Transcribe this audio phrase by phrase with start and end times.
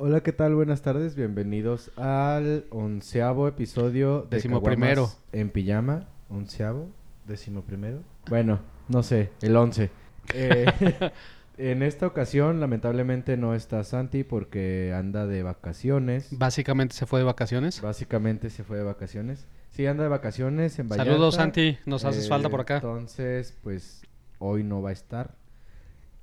[0.00, 0.54] Hola, ¿qué tal?
[0.54, 1.16] Buenas tardes.
[1.16, 5.10] Bienvenidos al onceavo episodio de Décimo primero.
[5.32, 6.06] En pijama.
[6.30, 6.88] Onceavo,
[7.26, 8.00] décimo primero.
[8.28, 9.90] Bueno, no sé, el once.
[10.32, 10.66] Eh,
[11.58, 16.28] en esta ocasión, lamentablemente, no está Santi porque anda de vacaciones.
[16.30, 17.80] Básicamente se fue de vacaciones.
[17.80, 19.46] Básicamente se fue de vacaciones.
[19.70, 21.12] Sí, anda de vacaciones en Vallarta.
[21.12, 21.78] Saludos, Santi.
[21.86, 22.76] Nos haces Eh, falta por acá.
[22.76, 24.02] Entonces, pues
[24.38, 25.34] hoy no va a estar.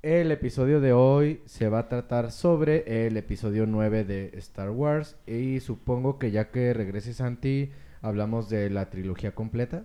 [0.02, 5.16] El episodio de hoy se va a tratar sobre el episodio 9 de Star Wars.
[5.26, 7.70] Y supongo que ya que regrese Santi,
[8.02, 9.84] hablamos de la trilogía completa.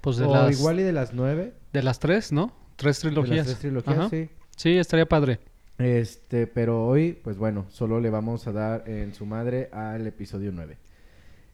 [0.00, 1.54] Pues de o las, igual y de las nueve.
[1.72, 2.52] de las tres, ¿no?
[2.76, 3.36] Tres De trilogías.
[3.38, 4.08] las tres trilogías, Ajá.
[4.10, 4.28] sí.
[4.56, 5.38] Sí, estaría padre.
[5.78, 10.50] Este, pero hoy, pues bueno, solo le vamos a dar en su madre al episodio
[10.52, 10.78] 9.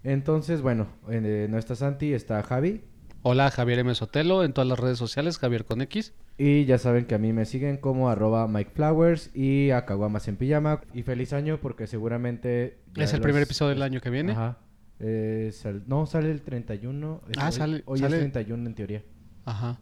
[0.04, 2.82] Entonces, bueno, eh, no está Santi, está Javi.
[3.22, 3.94] Hola, Javier M.
[3.94, 6.12] Sotelo en todas las redes sociales, Javier con X.
[6.38, 10.26] Y ya saben que a mí me siguen como arroba Mike Flowers y a Caguamas
[10.28, 10.80] en Pijama.
[10.92, 12.78] Y feliz año porque seguramente...
[12.96, 14.32] Es el los- primer episodio del año que viene.
[14.32, 14.58] Ajá.
[14.98, 17.20] Eh, sal- no, sale el 31.
[17.28, 19.02] es- Ah, hoy- sale- Hoy sale- es 31 en teoría.
[19.44, 19.78] Ajá.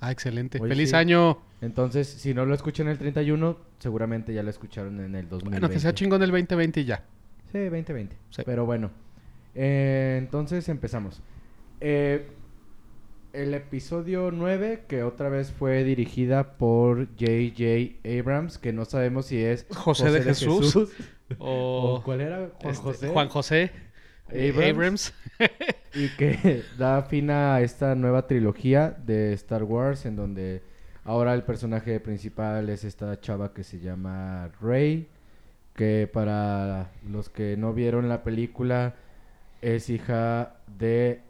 [0.00, 0.58] Ah, excelente.
[0.60, 0.96] Hoy feliz sí.
[0.96, 1.38] año.
[1.60, 5.48] Entonces, si no lo escuchan el 31, seguramente ya lo escucharon en el 2020.
[5.48, 7.04] Bueno, que sea chingón el 2020 y ya.
[7.50, 8.16] Sí, 2020.
[8.30, 8.42] Sí.
[8.44, 8.90] Pero bueno.
[9.54, 11.20] Eh, entonces empezamos.
[11.80, 12.28] Eh,
[13.32, 18.08] el episodio 9, que otra vez fue dirigida por J.J.
[18.18, 20.76] Abrams, que no sabemos si es José de Jesús.
[21.38, 22.52] O, ¿O cuál era?
[22.58, 23.08] Juan este, José.
[23.08, 23.70] Juan José
[24.28, 24.70] Abrams.
[24.70, 25.14] Abrams.
[25.94, 30.62] Y que da fin a esta nueva trilogía de Star Wars, en donde
[31.04, 35.08] ahora el personaje principal es esta chava que se llama Rey,
[35.74, 38.94] que para los que no vieron la película
[39.62, 41.22] es hija de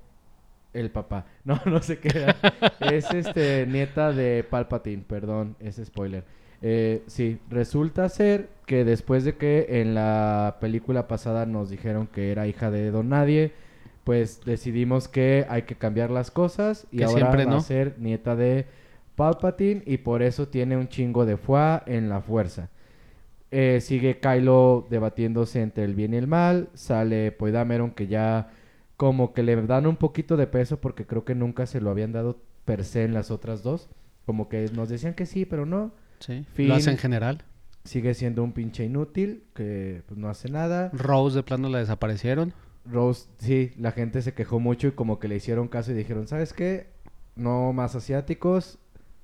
[0.73, 1.27] el papá.
[1.45, 2.37] No, no sé qué era.
[2.81, 6.25] es este nieta de Palpatine, perdón, es spoiler.
[6.63, 12.33] Eh, sí, resulta ser que después de que en la película pasada nos dijeron que
[12.33, 13.53] era hija de Don Nadie,
[14.05, 17.61] pues decidimos que hay que cambiar las cosas y Que ahora siempre va a no.
[17.61, 18.67] ser nieta de
[19.17, 22.71] Palpatine y por eso tiene un chingo de fuá en la fuerza.
[23.51, 26.69] Eh, sigue Kylo debatiéndose entre el bien y el mal.
[26.75, 28.51] Sale Poidameron que ya
[28.97, 32.13] como que le dan un poquito de peso porque creo que nunca se lo habían
[32.13, 33.89] dado per se en las otras dos.
[34.27, 35.93] Como que nos decían que sí, pero no.
[36.21, 36.45] Sí.
[36.57, 37.45] Lo hace en general.
[37.85, 40.91] Sigue siendo un pinche inútil que pues, no hace nada.
[40.93, 42.53] Rose de plano la desaparecieron.
[42.85, 46.27] Rose, sí, la gente se quejó mucho y como que le hicieron caso y dijeron,
[46.27, 46.89] ¿sabes qué?
[47.37, 48.79] No más asiáticos,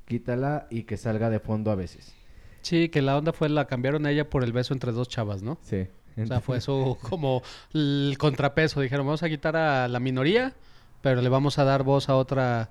[0.06, 2.14] quítala y que salga de fondo a veces.
[2.62, 5.42] Sí, que la onda fue la cambiaron a ella por el beso entre dos chavas,
[5.42, 5.58] ¿no?
[5.62, 5.86] Sí.
[6.16, 8.80] O sea, fue eso como el contrapeso.
[8.80, 10.54] Dijeron, vamos a quitar a la minoría,
[11.02, 12.70] pero le vamos a dar voz a otra,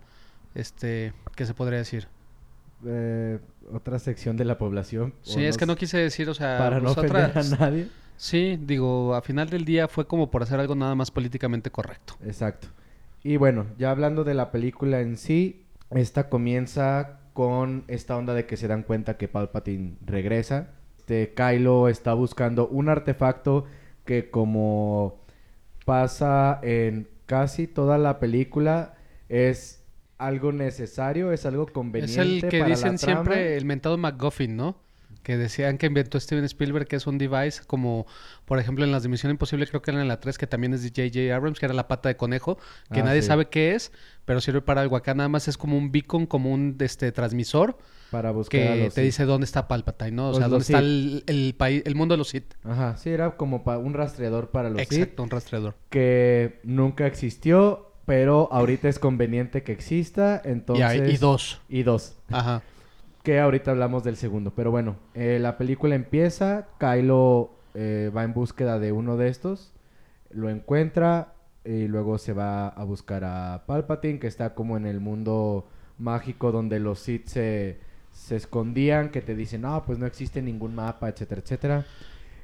[0.56, 2.08] este, ¿qué se podría decir?
[2.86, 3.40] Eh,
[3.72, 5.14] otra sección de la población.
[5.22, 7.88] Sí, es que no quise decir, o sea, Para no pues, ofender otras- a nadie.
[8.18, 12.14] Sí, digo, a final del día fue como por hacer algo nada más políticamente correcto.
[12.26, 12.68] Exacto.
[13.24, 18.46] Y bueno, ya hablando de la película en sí, esta comienza con esta onda de
[18.46, 20.70] que se dan cuenta que Palpatine regresa.
[21.00, 23.66] Este Kylo está buscando un artefacto
[24.06, 25.20] que como
[25.86, 28.96] pasa en casi toda la película
[29.30, 29.83] es
[30.26, 34.82] algo necesario, es algo Es conveniente el que para dicen siempre el mentado MacGuffin, ¿no?
[35.22, 38.06] Que decían que inventó Steven Spielberg, que es un device como,
[38.44, 40.74] por ejemplo, en las de Misión Imposible, creo que era en la 3, que también
[40.74, 41.34] es de J.J.
[41.34, 42.58] Abrams, que era la pata de conejo,
[42.92, 43.28] que Ah, nadie sí.
[43.30, 43.94] sabe qué es,
[44.26, 44.98] pero sirve para algo.
[44.98, 47.78] Acá nada más es como un beacon, como un este, transmisor,
[48.12, 49.06] para buscar a que los te Sith.
[49.06, 50.26] dice dónde está Palpatine, ¿no?
[50.28, 52.56] O Pues sea, dónde está el país, el mundo de los Sith.
[52.66, 54.92] Ajá, sí, era como pa- un rastreador para los Sith.
[54.92, 55.76] Exacto, un rastreador.
[55.90, 60.86] que nunca existió, pero ahorita es conveniente que exista, Y, entonces...
[60.86, 61.62] hay- y dos.
[61.70, 62.18] Y dos.
[62.30, 62.62] Ajá.
[63.24, 64.52] Que ahorita hablamos del segundo.
[64.54, 69.72] Pero bueno, eh, la película empieza, Kylo eh, va en búsqueda de uno de estos,
[70.30, 75.00] lo encuentra y luego se va a buscar a Palpatine, que está como en el
[75.00, 77.80] mundo mágico donde los Sith se,
[78.12, 81.86] se escondían, que te dicen, no, pues no existe ningún mapa, etcétera, etcétera.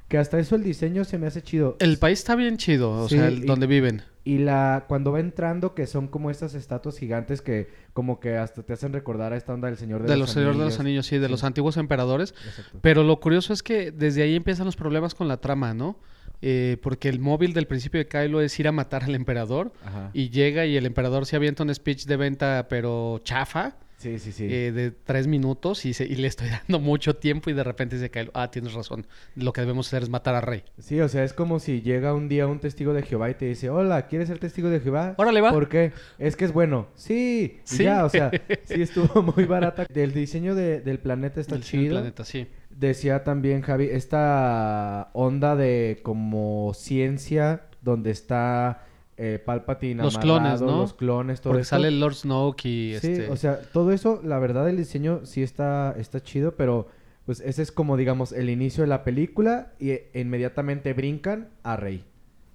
[0.10, 1.78] Que hasta eso el diseño se me hace chido.
[1.80, 4.02] El país está bien chido, o Sí, sea, el- y- donde viven.
[4.26, 8.64] Y la cuando va entrando, que son como estas estatuas gigantes que como que hasta
[8.64, 10.80] te hacen recordar a esta onda del Señor de, De, los, los Señor de los
[10.80, 11.32] Anillos, sí, de Sí.
[11.32, 12.34] los antiguos emperadores.
[12.46, 12.80] Exacto.
[12.82, 15.98] Pero lo curioso es que desde ahí empiezan los problemas con la trama, ¿no?
[16.42, 20.10] Eh, porque el móvil del principio de Kylo es ir a matar al emperador Ajá.
[20.14, 24.32] y llega y el emperador se avienta un speech de venta pero chafa Sí, sí,
[24.32, 24.48] sí.
[24.50, 27.98] eh, de tres minutos y, se- y le estoy dando mucho tiempo y de repente
[27.98, 29.06] dice Kylo, ah, tienes razón,
[29.36, 30.64] lo que debemos hacer es matar a Rey.
[30.80, 33.46] Sí, o sea, es como si llega un día un testigo de Jehová y te
[33.46, 35.16] dice, hola, ¿quieres ser testigo de Jehová?
[35.18, 35.52] Órale, va.
[35.52, 35.92] ¿Por qué?
[36.18, 36.88] Es que es bueno.
[36.96, 37.84] Sí, Sí.
[37.84, 38.32] ya, o sea,
[38.64, 39.86] sí estuvo muy barata.
[39.94, 41.96] Del diseño de- del planeta está cielo del chido.
[41.98, 42.48] planeta, sí.
[42.70, 48.86] Decía también Javi, esta onda de como ciencia donde está
[49.22, 50.78] eh, Palpatine Los amarrado, clones, ¿no?
[50.78, 51.76] los clones, todo Porque esto.
[51.76, 53.30] sale Lord Snoke y Sí, este...
[53.30, 56.88] o sea, todo eso, la verdad, el diseño sí está, está chido, pero
[57.26, 61.76] pues ese es como, digamos, el inicio de la película y e- inmediatamente brincan a
[61.76, 62.04] Rey.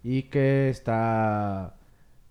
[0.03, 1.75] Y que está...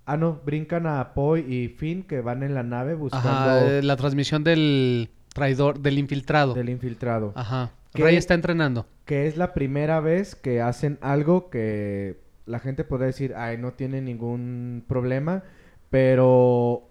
[0.06, 3.81] Ah, no, brincan a Poe y Finn que van en la nave buscando Ajá, eh,
[3.83, 6.53] la transmisión del traidor, del infiltrado.
[6.53, 7.31] del infiltrado.
[7.35, 7.71] Ajá.
[7.94, 8.85] Rey está entrenando.
[9.06, 13.74] Que es la primera vez que hacen algo que la gente podría decir, ay, no
[13.74, 15.44] tiene ningún problema,
[15.90, 16.84] pero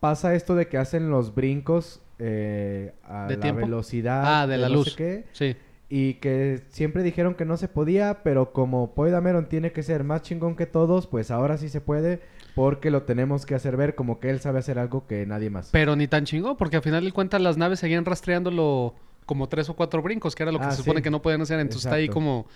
[0.00, 3.62] pasa esto de que hacen los brincos eh, a ¿De la tiempo?
[3.62, 4.96] velocidad Ah, de la no sé luz.
[4.96, 5.56] qué, Sí.
[5.88, 10.04] y que siempre dijeron que no se podía, pero como Poe Dameron tiene que ser
[10.04, 12.20] más chingón que todos, pues ahora sí se puede,
[12.54, 15.70] porque lo tenemos que hacer ver como que él sabe hacer algo que nadie más.
[15.72, 18.94] Pero ni tan chingón, porque al final de cuentas las naves seguían rastreándolo
[19.26, 21.04] como tres o cuatro brincos, que era lo que Ah, se supone sí.
[21.04, 21.58] que no podían hacer.
[21.60, 22.46] Entonces está ahí como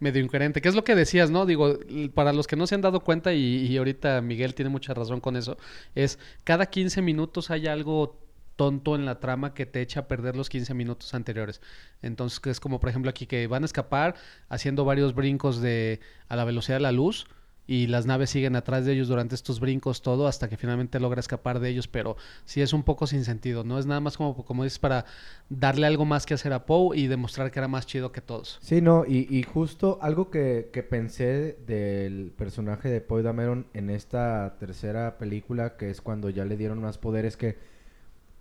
[0.00, 0.60] medio incoherente.
[0.60, 1.46] Que es lo que decías, ¿no?
[1.46, 1.78] Digo,
[2.14, 5.20] para los que no se han dado cuenta, y, y ahorita Miguel tiene mucha razón
[5.20, 5.56] con eso,
[5.94, 8.18] es cada 15 minutos hay algo
[8.60, 11.62] tonto en la trama que te echa a perder los 15 minutos anteriores.
[12.02, 14.16] Entonces, es como por ejemplo aquí que van a escapar
[14.50, 17.26] haciendo varios brincos de a la velocidad de la luz
[17.70, 21.20] y las naves siguen atrás de ellos durante estos brincos todo hasta que finalmente logra
[21.20, 23.78] escapar de ellos, pero sí es un poco sin sentido, ¿no?
[23.78, 25.04] Es nada más como como dices para
[25.50, 28.58] darle algo más que hacer a Poe y demostrar que era más chido que todos.
[28.60, 33.90] Sí, no, y, y justo algo que, que pensé del personaje de Poe Dameron en
[33.90, 37.56] esta tercera película, que es cuando ya le dieron más poderes, que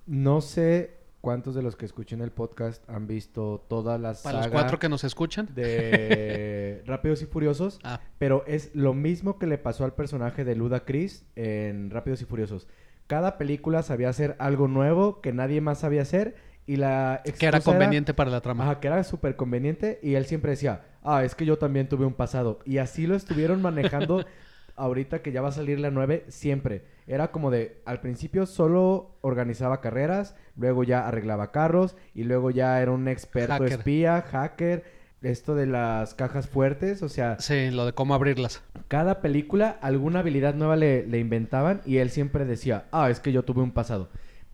[0.08, 4.48] no sé cuántos de los que escuchen el podcast han visto todas las Para los
[4.48, 5.50] cuatro que nos escuchan.
[5.54, 10.56] de Rápidos y Furiosos, Ah, pero es lo mismo que le pasó al personaje de
[10.56, 12.68] Luda Chris en Rápidos y Furiosos.
[13.08, 16.36] Cada película sabía hacer algo nuevo que nadie más sabía hacer
[16.68, 18.64] y la que era conveniente para la trama.
[18.66, 22.06] Ajá, que era súper conveniente y él siempre decía, ah, es que yo también tuve
[22.06, 22.60] un pasado.
[22.66, 24.24] Y así lo estuvieron manejando
[24.80, 26.84] ahorita que ya va a salir la 9, siempre.
[27.08, 32.82] Era como de, al principio solo organizaba carreras, luego ya arreglaba carros y luego ya
[32.82, 33.72] era un experto Hacker.
[33.80, 34.84] espía, hacker,
[35.22, 38.64] esto de las cajas fuertes, o sea, Sí, lo de cómo abrirlas.
[38.88, 43.32] cada película alguna habilidad nueva le, le inventaban y él siempre decía, ah, es que
[43.32, 44.10] yo tuve un pasado.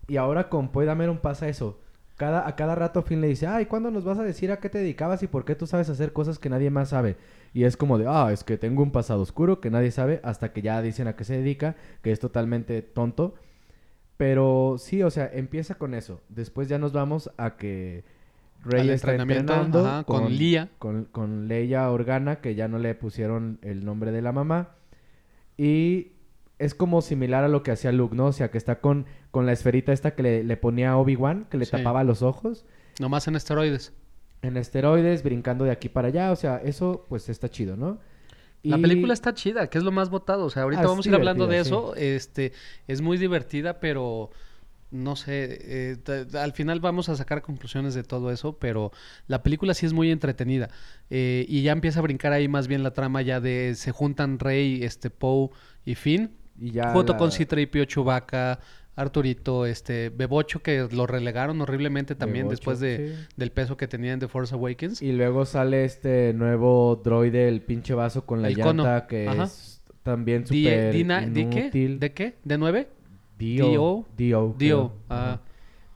[0.07, 1.79] Y ahora con Poe Dameron pasa eso.
[2.15, 4.69] Cada, a cada rato Finn le dice, ay, ¿cuándo nos vas a decir a qué
[4.69, 7.17] te dedicabas y por qué tú sabes hacer cosas que nadie más sabe?
[7.53, 10.53] Y es como de, ah, es que tengo un pasado oscuro que nadie sabe hasta
[10.53, 13.35] que ya dicen a qué se dedica, que es totalmente tonto.
[14.17, 16.21] Pero sí, o sea, empieza con eso.
[16.29, 18.05] Después ya nos vamos a que
[18.63, 20.69] Rey Al está entrenando ajá, con Leia.
[20.79, 24.69] Con, con Leia Organa, que ya no le pusieron el nombre de la mamá.
[25.57, 26.13] Y
[26.59, 28.27] es como similar a lo que hacía Luke, ¿no?
[28.27, 31.47] O sea, que está con, con la esferita esta que le, le ponía a Obi-Wan,
[31.49, 31.71] que le Sí.
[31.71, 32.65] tapaba los ojos.
[32.99, 33.93] Nomás en esteroides.
[34.41, 36.31] En esteroides, brincando de aquí para allá.
[36.31, 37.99] O sea, eso pues está chido, ¿no?
[38.63, 40.45] La película está chida, que es lo más votado.
[40.45, 41.93] O sea, ahorita Ah, vamos a ir hablando de eso.
[41.95, 42.51] Este,
[42.87, 44.31] es muy divertida, pero
[44.89, 48.91] no sé, eh, al final vamos a sacar conclusiones de todo eso, pero
[49.27, 50.69] la película sí es muy entretenida.
[51.11, 54.39] Eh, y ya empieza a brincar ahí más bien la trama ya de se juntan
[54.39, 55.49] Rey, este, Poe
[55.85, 58.59] y Finn, y ya junto la- con C-3PO, Chewbacca,
[58.97, 63.27] Arturito, este, Bebocho, que lo relegaron horriblemente también Bebocho, después de, sí.
[63.35, 65.01] del peso que tenían de Force Awakens.
[65.01, 68.83] Y luego sale este nuevo droide, el pinche vaso con la El cono.
[68.83, 69.43] llanta, que Ajá.
[69.43, 71.69] es también súper Dina- ¿De qué?
[71.99, 72.35] ¿De qué?
[72.45, 72.87] ¿De nueve?
[73.37, 73.67] Dio.
[73.67, 74.05] Dio.
[74.15, 74.55] Dio.
[74.57, 74.91] Dio.
[75.09, 75.39] Ah.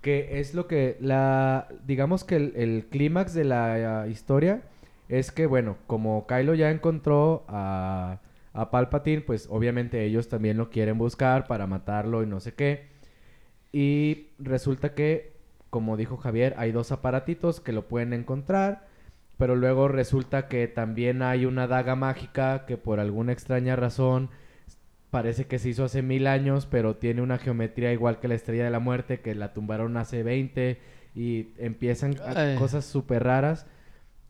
[0.01, 1.67] Que es lo que la...
[1.85, 4.61] Digamos que el, el clímax de la eh, historia
[5.07, 8.19] es que, bueno, como Kylo ya encontró a,
[8.53, 12.87] a Palpatine, pues obviamente ellos también lo quieren buscar para matarlo y no sé qué.
[13.71, 15.33] Y resulta que,
[15.69, 18.87] como dijo Javier, hay dos aparatitos que lo pueden encontrar.
[19.37, 24.29] Pero luego resulta que también hay una daga mágica que por alguna extraña razón
[25.11, 28.65] parece que se hizo hace mil años, pero tiene una geometría igual que la Estrella
[28.65, 30.77] de la Muerte, que la tumbaron hace 20
[31.15, 32.15] y empiezan
[32.57, 33.65] cosas súper raras.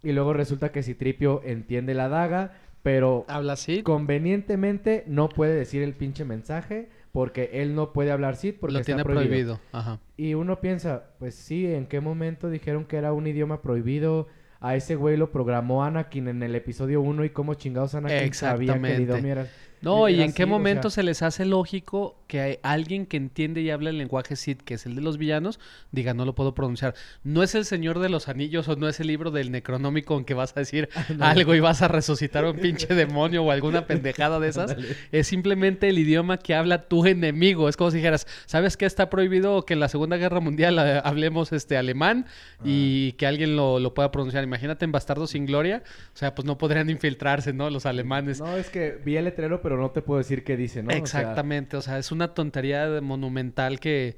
[0.04, 3.84] Y luego resulta que Citripio entiende la daga, pero Habla así.
[3.84, 8.80] convenientemente no puede decir el pinche mensaje porque él no puede hablar Cid porque lo
[8.80, 9.28] está tiene prohibido.
[9.56, 9.60] prohibido.
[9.72, 10.00] Ajá.
[10.16, 14.28] Y uno piensa, pues sí, ¿en qué momento dijeron que era un idioma prohibido?
[14.62, 18.74] A ese güey lo programó Anakin en el episodio 1 y cómo chingados Anakin sabía
[18.74, 19.02] que el Exactamente.
[19.04, 19.48] idioma era...
[19.82, 23.18] No, y en qué o momento sea, se les hace lógico que hay alguien que
[23.18, 25.60] entiende y habla el lenguaje Sith, que es el de los villanos,
[25.92, 26.94] diga, no lo puedo pronunciar.
[27.24, 30.26] No es el Señor de los Anillos o no es el libro del Necronómico en
[30.26, 33.88] que vas a decir algo y vas a resucitar a un pinche demonio o alguna
[33.88, 34.76] pendejada de esas.
[35.12, 37.70] Es simplemente el idioma que habla tu enemigo.
[37.70, 41.02] Es como si dijeras, ¿sabes qué está prohibido que en la Segunda Guerra Mundial eh,
[41.04, 42.26] hablemos este alemán
[42.64, 44.44] y que alguien lo, lo pueda pronunciar?
[44.44, 45.84] Imagínate en Bastardo sin Gloria.
[46.14, 47.70] O sea, pues no podrían infiltrarse, ¿no?
[47.70, 48.40] Los alemanes.
[48.40, 50.90] No, es que vi el letrero, pero no te puedo decir qué dice, ¿no?
[50.90, 54.18] O sea, Exactamente, o sea, es una tontería monumental que,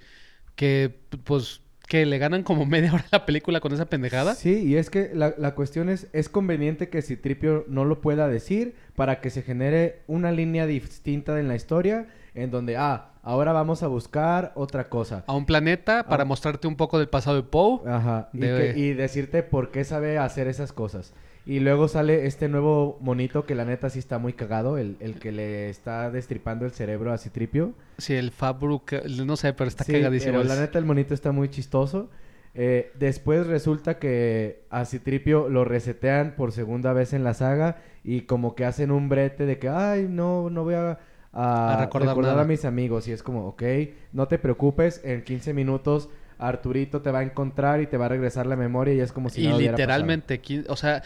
[0.56, 4.36] que, pues, que le ganan como media hora la película con esa pendejada.
[4.36, 8.28] Sí, y es que la, la cuestión es, es conveniente que Citripio no lo pueda
[8.28, 13.52] decir para que se genere una línea distinta en la historia en donde, ah, ahora
[13.52, 15.26] vamos a buscar otra cosa.
[15.28, 16.26] A un planeta para Ah.
[16.26, 17.82] mostrarte un poco del pasado de Poe.
[17.86, 21.14] Ajá, y, que- y decirte por qué sabe hacer esas cosas.
[21.46, 25.20] Y luego sale este nuevo monito que la neta sí está muy cagado, el, el
[25.20, 27.74] que le está destripando el cerebro a Citripio.
[27.98, 28.92] Sí, el Fabruk,
[29.26, 30.34] no sé, pero está Sí, cagadísimo.
[30.34, 32.10] pero la neta el monito está muy chistoso.
[32.54, 38.22] Eh, después resulta que a Citripio lo resetean por segunda vez en la saga y
[38.22, 41.00] como que hacen un brete de que, ay, no, no voy a,
[41.34, 42.44] a A recordar recordar, nada".
[42.44, 43.08] a mis amigos.
[43.08, 43.64] Y es como, ok,
[44.12, 46.10] no te preocupes, en 15 minutos
[46.48, 49.30] Arturito te va a encontrar y te va a regresar la memoria y es como
[49.30, 51.04] si y nada literalmente, o sea,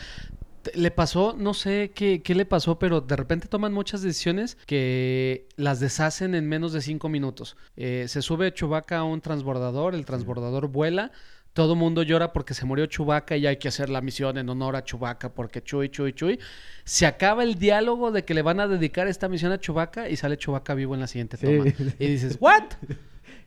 [0.73, 5.47] le pasó, no sé qué, qué le pasó, pero de repente toman muchas decisiones que
[5.57, 7.55] las deshacen en menos de cinco minutos.
[7.75, 11.11] Eh, se sube Chubaca a un transbordador, el transbordador vuela.
[11.53, 14.75] Todo mundo llora porque se murió Chubaca y hay que hacer la misión en honor
[14.75, 16.37] a Chubaca porque Chuy, Chuy, Chuy.
[16.83, 20.17] Se acaba el diálogo de que le van a dedicar esta misión a Chubaca y
[20.17, 21.45] sale Chubaca vivo en la siguiente Sí.
[21.45, 21.65] toma.
[21.97, 22.63] Y dices, ¿what?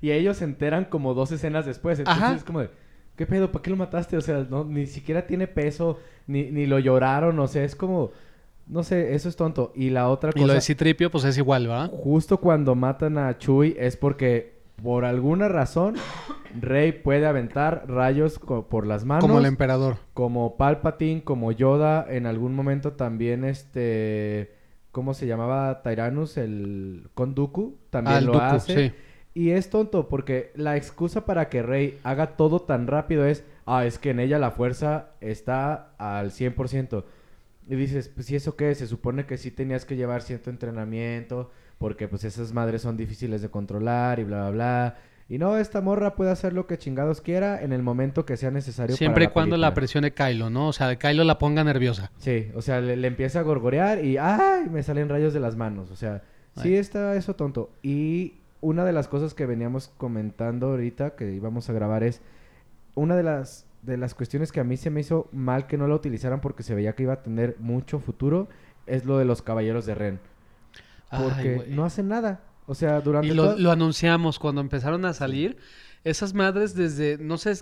[0.01, 1.99] Y ellos se enteran como dos escenas después.
[1.99, 2.35] Entonces Ajá.
[2.37, 2.71] es como de,
[3.17, 3.51] ¿qué pedo?
[3.51, 4.17] ¿Para qué lo mataste?
[4.17, 8.11] O sea, no, ni siquiera tiene peso, ni, ni lo lloraron, o sea, es como,
[8.67, 9.73] no sé, eso es tonto.
[9.75, 11.91] Y la otra Y lo cosa, de Citripio, pues es igual, ¿verdad?
[11.91, 15.97] justo cuando matan a Chuy es porque, por alguna razón,
[16.61, 18.39] Rey puede aventar rayos
[18.71, 19.23] por las manos.
[19.25, 19.97] Como el emperador.
[20.15, 24.55] como Palpatine, como Yoda, en algún momento también este...
[24.93, 25.83] ¿Cómo se llamaba?
[25.83, 28.89] Tyrannus, el Konduku, también Ah, el lo Dooku, hace.
[28.89, 28.95] sí.
[29.39, 33.87] Y es tonto porque la excusa para que Rey haga todo tan rápido es, ah,
[33.87, 37.05] es que en ella la fuerza está al 100%.
[37.69, 38.75] Y dices, pues, ¿y eso qué?
[38.75, 43.41] Se supone que sí tenías que llevar cierto entrenamiento porque pues esas madres son difíciles
[43.41, 44.97] de controlar y bla, bla, bla.
[45.29, 48.51] Y no, esta morra puede hacer lo que chingados quiera en el momento que sea
[48.51, 50.67] necesario Siempre y cuando la presione Kylo, ¿no?
[50.67, 52.11] O sea, Kylo la ponga nerviosa.
[52.19, 54.69] Sí, o sea, le, le empieza a gorgorear y ¡ay!
[54.69, 55.93] Me salen rayos de las manos.
[55.93, 56.25] O sea,
[56.61, 57.71] sí está eso tonto.
[57.85, 62.21] Y una de las cosas que veníamos comentando ahorita que íbamos a grabar es
[62.95, 65.87] una de las de las cuestiones que a mí se me hizo mal que no
[65.87, 68.49] la utilizaran porque se veía que iba a tener mucho futuro
[68.87, 70.21] es lo de los caballeros de Ren.
[71.11, 72.41] Porque no hacen nada.
[72.67, 75.57] O sea, durante Y lo, anunciamos cuando empezaron a salir.
[76.05, 77.53] Esas madres desde, no sé,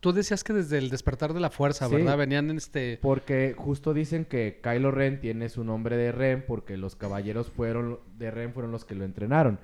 [0.00, 1.96] tú decías que desde el despertar de la fuerza, Sí.
[1.96, 2.18] ¿verdad?
[2.18, 2.98] Venían en este...
[3.00, 7.98] Porque justo dicen que Kylo Ren tiene su nombre de Ren porque los caballeros fueron
[8.18, 9.58] de Ren fueron los que lo entrenaron.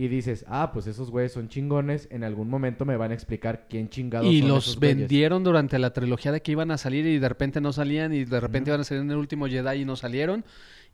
[0.00, 2.06] Y dices, ah, pues esos güeyes son chingones.
[2.12, 4.96] En algún momento me van a explicar quién chingados Y son los esos güeyes".
[4.96, 8.24] vendieron durante la trilogía de que iban a salir y de repente no salían y
[8.24, 8.74] de repente Ujú.
[8.76, 10.44] iban a salir en el último Jedi y no salieron.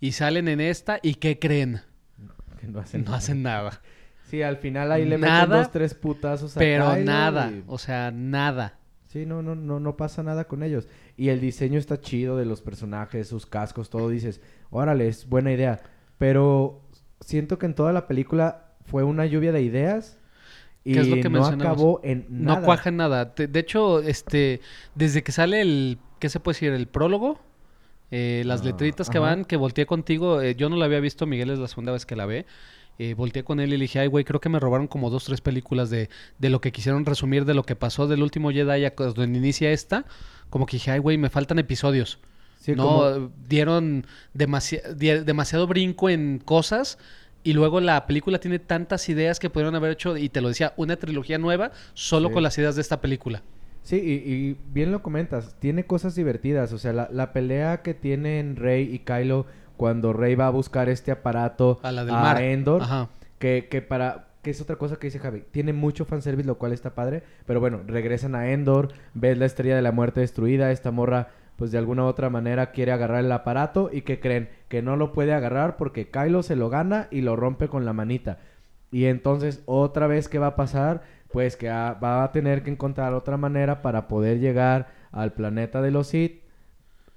[0.01, 1.83] Y salen en esta y ¿qué creen?
[2.61, 3.83] Que no hacen, No hacen nada.
[4.31, 7.63] Sí, al final ahí le Nada, meten dos, tres putazos a Pero Kylo nada, y-
[7.67, 8.79] o sea, nada.
[9.09, 10.89] Sí, no, no, no, no pasa nada con ellos.
[11.19, 14.09] Y el diseño está chido de los personajes, sus cascos, todo.
[14.09, 15.83] Dices, órale, es buena idea.
[16.19, 16.81] Pero
[17.21, 20.19] siento que en toda la película fue una lluvia de ideas.
[20.85, 22.61] Y ¿Qué es lo que no acabó en nada.
[22.61, 23.25] No cuaja en nada.
[23.37, 24.61] De, de hecho, este,
[24.95, 26.73] desde que sale el, ¿qué se puede decir?
[26.73, 27.41] El prólogo,
[28.11, 29.27] eh, las Ah, letritas que ajá.
[29.29, 32.05] van, que volteé contigo, eh, yo no la había visto, Miguel es la segunda vez
[32.05, 32.45] que la ve.
[32.99, 35.25] Eh, volteé con él y le dije, ay, güey, creo que me robaron como dos,
[35.25, 38.85] tres películas de, de lo que quisieron resumir de lo que pasó del último Jedi
[38.85, 40.05] a donde inicia esta.
[40.51, 42.21] Como que dije, ay, güey, me faltan episodios.
[42.61, 46.99] Sí, no, como- dieron demasi- di- demasiado brinco en cosas
[47.45, 50.73] y luego la película tiene tantas ideas que pudieron haber hecho, y te lo decía,
[50.77, 52.35] una trilogía nueva solo Sí.
[52.35, 53.43] con las ideas de esta película.
[53.83, 57.93] Sí, y, y bien lo comentas, tiene cosas divertidas, o sea, la, la pelea que
[57.95, 59.45] tienen Rey y Kylo
[59.77, 62.41] cuando Rey va a buscar este aparato A la del mar.
[62.43, 63.09] Endor, Ajá.
[63.39, 66.73] que, que para que es otra cosa que dice Javi, tiene mucho fanservice, lo cual
[66.73, 70.91] está padre, pero bueno, regresan a Endor, ves la estrella de la muerte destruida, esta
[70.91, 74.83] morra pues de alguna u otra manera quiere agarrar el aparato y que creen que
[74.83, 78.39] no lo puede agarrar porque Kylo se lo gana y lo rompe con la manita.
[78.91, 82.71] Y entonces otra vez qué va a pasar, pues que ah, va a tener que
[82.71, 86.43] encontrar otra manera para poder llegar al planeta de los Sith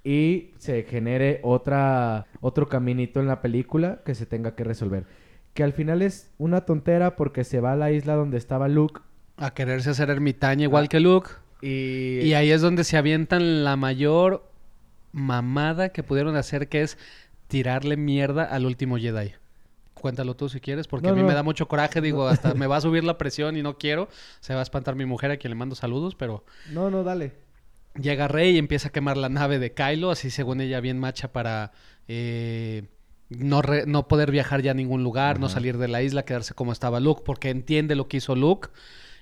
[0.04, 5.06] y se genere otra otro caminito en la película que se tenga que resolver.
[5.54, 9.02] Que al final es una tontera porque se va a la isla donde estaba Luke
[9.38, 11.30] A quererse hacer ermitaña igual que Luke.
[11.62, 14.50] Y, Y ahí es donde se avientan la mayor
[15.12, 16.98] mamada que pudieron hacer, que es
[17.48, 19.34] tirarle mierda al último Jedi.
[19.94, 21.28] Cuéntalo tú si quieres, porque No, a mí no.
[21.28, 22.02] me da mucho coraje.
[22.02, 24.10] Digo, hasta me va a subir la presión y no quiero.
[24.42, 27.34] Se va a espantar mi mujer a quien le mando saludos, pero No, no, dale.
[28.00, 31.32] llega Rey y empieza a quemar la nave de Kylo, así según ella bien macha
[31.32, 31.72] para
[32.08, 32.84] eh,
[33.30, 36.54] no, re- no poder viajar ya a ningún lugar, no salir de la isla, quedarse
[36.54, 38.70] como estaba Luke, porque entiende lo que hizo Luke.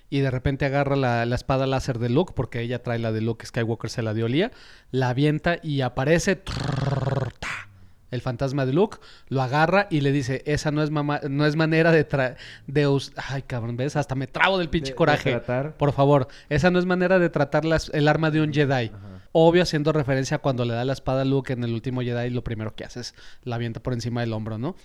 [0.08, 3.20] Y de repente agarra la, la espada láser de Luke, porque ella trae la de
[3.20, 4.52] Luke Skywalker, se la dio Lía,
[4.92, 7.68] la avienta y aparece trrr, ta,
[8.12, 8.98] el fantasma de Luke,
[9.28, 12.08] lo agarra y le dice, esa no es, mama- no es manera de...
[12.08, 12.36] tra-
[12.68, 13.96] de Ay, cabrón, ¿ves?
[13.96, 15.30] Hasta me trabo del pinche De- de coraje.
[15.32, 15.76] tratar.
[15.76, 18.86] Por favor, esa no es manera de tratar las- el arma de un Jedi.
[18.94, 18.98] Ajá.
[19.32, 22.30] Obvio, haciendo referencia a cuando le da la espada a Luke en el último Jedi,
[22.30, 24.76] lo primero que hace es la avienta por encima del hombro, ¿no?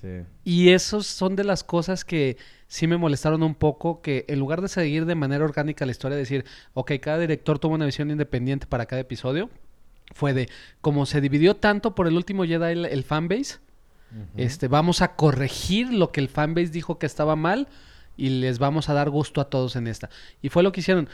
[0.00, 0.22] Sí.
[0.44, 2.36] Y esos son de las cosas que
[2.68, 6.16] sí me molestaron un poco, que en lugar de seguir de manera orgánica la historia,
[6.16, 9.50] decir, ok, cada director tuvo una visión independiente para cada episodio,
[10.14, 10.48] fue de,
[10.80, 13.58] como se dividió tanto por el último Jedi el, el fanbase,
[14.36, 17.68] este, vamos a corregir lo que el fanbase dijo que estaba mal
[18.16, 20.08] y les vamos a dar gusto a todos en esta.
[20.40, 21.08] Y fue lo que hicieron.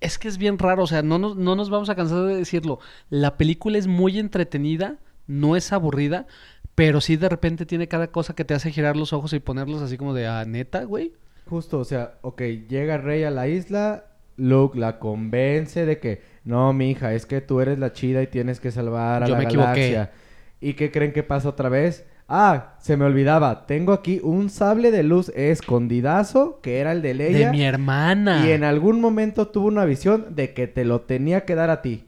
[0.00, 2.36] Es que es bien raro, o sea, no nos, no nos vamos a cansar de
[2.36, 2.80] decirlo.
[3.08, 6.26] La película es muy entretenida, no es aburrida,
[6.74, 9.82] pero sí de repente tiene cada cosa que te hace girar los ojos y ponerlos
[9.82, 11.12] así como de, ah, neta, güey.
[11.46, 14.04] Justo, o sea, ok, llega Rey a la isla,
[14.36, 18.26] Luke la convence de que, no, mi hija, es que tú eres la chida y
[18.26, 19.92] tienes que salvar a Yo la me equivoqué.
[19.92, 20.12] galaxia.
[20.60, 22.06] ¿Y qué creen que pasa otra vez?
[22.26, 25.30] Ah, se me olvidaba, tengo aquí un sable de luz
[25.74, 28.46] escondidazo, que era el de De Leia, mi hermana.
[28.46, 31.82] y en algún momento tuvo una visión de que te lo tenía que dar a
[31.82, 32.04] ti.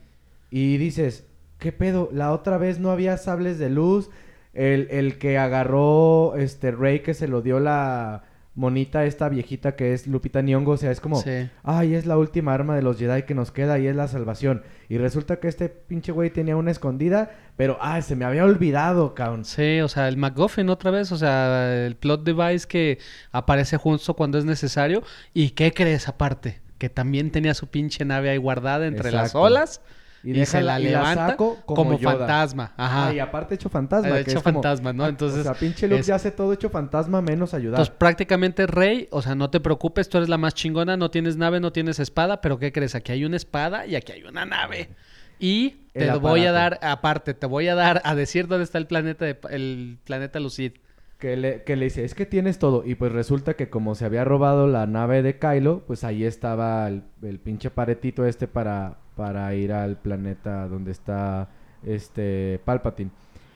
[0.50, 1.26] Y dices,
[1.58, 2.08] ¿qué pedo?
[2.12, 4.08] La otra vez no había sables de luz.
[4.57, 8.23] El, el que agarró este Rey que se lo dio la
[8.55, 11.47] monita esta viejita que es Lupita Nyong'o, o sea, es como, Sí.
[11.63, 14.63] ay, es la última arma de los Jedi que nos queda y es la salvación.
[14.89, 19.15] Y resulta que este pinche güey tenía una escondida, pero, ay, se me había olvidado,
[19.15, 19.45] cabrón.
[19.45, 22.99] Sí, o sea, el MacGuffin otra vez, o sea, el plot device que
[23.31, 25.03] aparece justo cuando es necesario.
[25.35, 26.61] ¿Y qué crees aparte?
[26.79, 29.83] Que también tenía su pinche nave ahí guardada entre las olas
[30.31, 32.73] y, deja se la y levanta saco como, fantasma.
[32.77, 33.09] Ajá.
[33.09, 34.09] Ah, y aparte hecho fantasma.
[34.19, 35.05] Eh, que hecho es como- fantasma, ¿no?
[35.05, 37.81] ah, Entonces, O sea, pinche Luke es- ya hace todo hecho fantasma menos ayudar.
[37.81, 41.37] Entonces, prácticamente Rey, o sea, no te preocupes, tú eres la más chingona, no tienes
[41.37, 42.95] nave, no tienes espada, pero ¿qué crees?
[42.95, 44.91] Aquí hay una espada y aquí hay una nave.
[45.39, 48.87] Y te voy a dar, aparte, te voy a dar a decir dónde está el
[48.87, 50.73] planeta de, el planeta Lucid.
[51.18, 52.83] Que le, que le dice, es que tienes todo.
[52.85, 56.87] Y pues resulta que como se había robado la nave de Kylo, pues ahí estaba
[56.88, 61.48] el, el pinche paretito este para, para ir al planeta donde está
[61.85, 63.11] este Palpatine.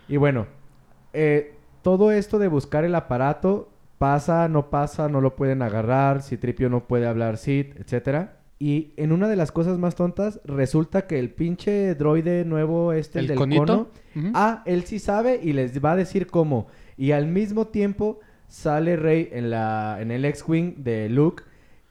[0.08, 0.46] Y bueno,
[1.12, 3.68] eh, todo esto de buscar el aparato
[3.98, 8.38] pasa, no pasa, no lo pueden agarrar, si Tripio no puede hablar Sid, etcétera.
[8.58, 13.18] Y en una de las cosas más tontas, resulta que el pinche droide nuevo este,
[13.18, 13.90] el, ¿El del conito?
[14.14, 14.30] cono.
[14.34, 16.66] Ah, él sí sabe y les va a decir cómo.
[17.00, 21.44] Y al mismo tiempo sale Rey en la en el X-Wing de Luke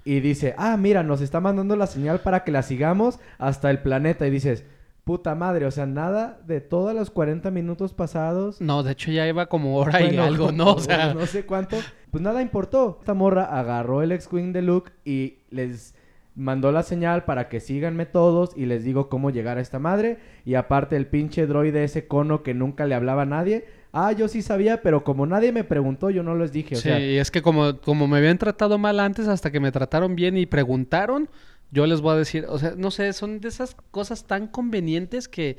[0.06, 3.80] y dice, "Ah, mira, nos está mandando la señal para que la sigamos hasta el
[3.80, 4.66] planeta." Y dices,
[5.06, 9.28] "Puta madre, o sea, nada de todos los 40 minutos pasados." No, de hecho ya
[9.28, 10.74] iba como hora y algo, ¿no?
[10.76, 11.78] O sea, no sé cuánto.
[12.12, 12.98] Pues nada importó.
[13.00, 15.96] Esta morra agarró el X-Wing de Luke y les
[16.36, 20.20] mandó la señal para que síganme todos y les digo cómo llegar a esta madre.
[20.46, 23.79] Y aparte el pinche droide ese cono que nunca le hablaba a nadie.
[23.92, 26.76] Ah, yo sí sabía, pero como nadie me preguntó, yo no les dije.
[26.76, 30.38] Sí, es que como, como me habían tratado mal antes, hasta que me trataron bien
[30.38, 31.30] y preguntaron,
[31.72, 35.28] yo les voy a decir, o sea, no sé, son de esas cosas tan convenientes
[35.28, 35.58] que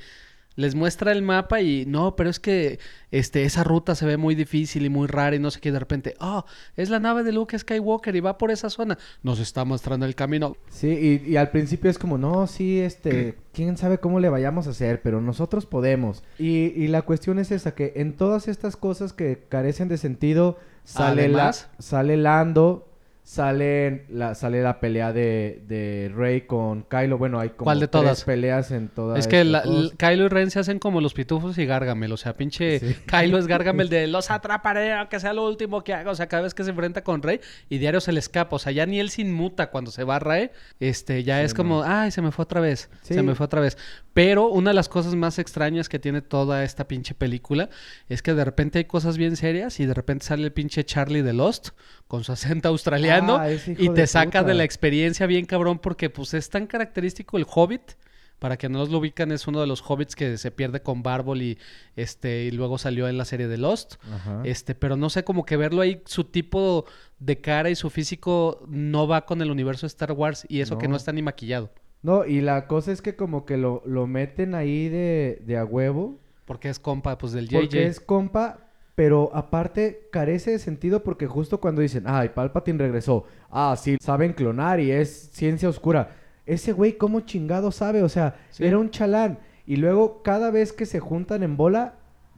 [0.56, 2.78] les muestra el mapa y no, pero es que
[3.10, 5.78] este, esa ruta se ve muy difícil y muy rara y no sé qué, de
[5.78, 6.44] repente, oh,
[6.76, 8.98] es la nave de Luke Skywalker y va por esa zona.
[9.22, 10.56] Nos está mostrando el camino.
[10.68, 14.66] Sí, y, y al principio es como, no, sí, este, quién sabe cómo le vayamos
[14.66, 16.22] a hacer, pero nosotros podemos.
[16.38, 20.58] Y, y la cuestión es esa, que en todas estas cosas que carecen de sentido,
[20.84, 22.86] sale, la, Además- sale Lando,
[23.30, 27.16] sale la, sale la pelea de, de Rey con Kylo.
[27.16, 28.24] Bueno, hay como ¿Cuál de tres todas?
[28.24, 29.62] peleas en todas es que la-
[29.96, 32.10] Kylo y Ren se hacen como los pitufos y Gargamel.
[32.12, 32.96] O sea, pinche Sí.
[33.06, 36.10] Kylo es Gargamel de los atraparé, aunque sea lo último que haga.
[36.10, 38.56] O sea, cada vez que se enfrenta con Rey y diario se le escapa.
[38.56, 40.50] O sea, ya ni él se inmuta cuando se va a Rey.
[40.80, 42.90] Este, ya Sí, es como, ay, se me fue otra vez.
[43.02, 43.14] Sí.
[43.14, 43.78] Se me fue otra vez.
[44.12, 47.70] Pero una de las cosas más extrañas que tiene toda esta pinche película
[48.08, 51.22] es que de repente hay cosas bien serias y de repente sale el pinche Charlie
[51.22, 51.68] de Lost
[52.10, 54.44] con su acento australiano Ah, y de te saca puta.
[54.44, 57.92] de la experiencia bien cabrón porque pues es tan característico el Hobbit
[58.40, 61.02] Para que no los lo ubican, es uno de los hobbits que se pierde con
[61.02, 61.58] Barbol y
[61.94, 63.96] este y luego salió en la serie de Lost.
[64.10, 64.40] Ajá.
[64.44, 66.86] Este, pero no sé, como que verlo ahí, su tipo
[67.18, 70.78] de cara y su físico no va con el universo de Star Wars y eso
[70.78, 70.96] que no No.
[70.96, 71.70] está ni maquillado.
[72.02, 75.64] No, y la cosa es que como que lo, lo meten ahí de, de a
[75.66, 76.18] huevo.
[76.46, 77.60] Porque es compa, pues del JJ.
[77.60, 83.24] Porque es compa, pero aparte carece de sentido porque justo cuando dicen, ay, Palpatine regresó.
[83.50, 86.10] Ah, sí, saben clonar y es ciencia oscura.
[86.46, 88.02] Ese güey, ¿cómo chingado sabe?
[88.02, 88.64] O sea, Sí.
[88.64, 89.38] era un chalán.
[89.66, 91.94] Y luego cada vez que se juntan en bola,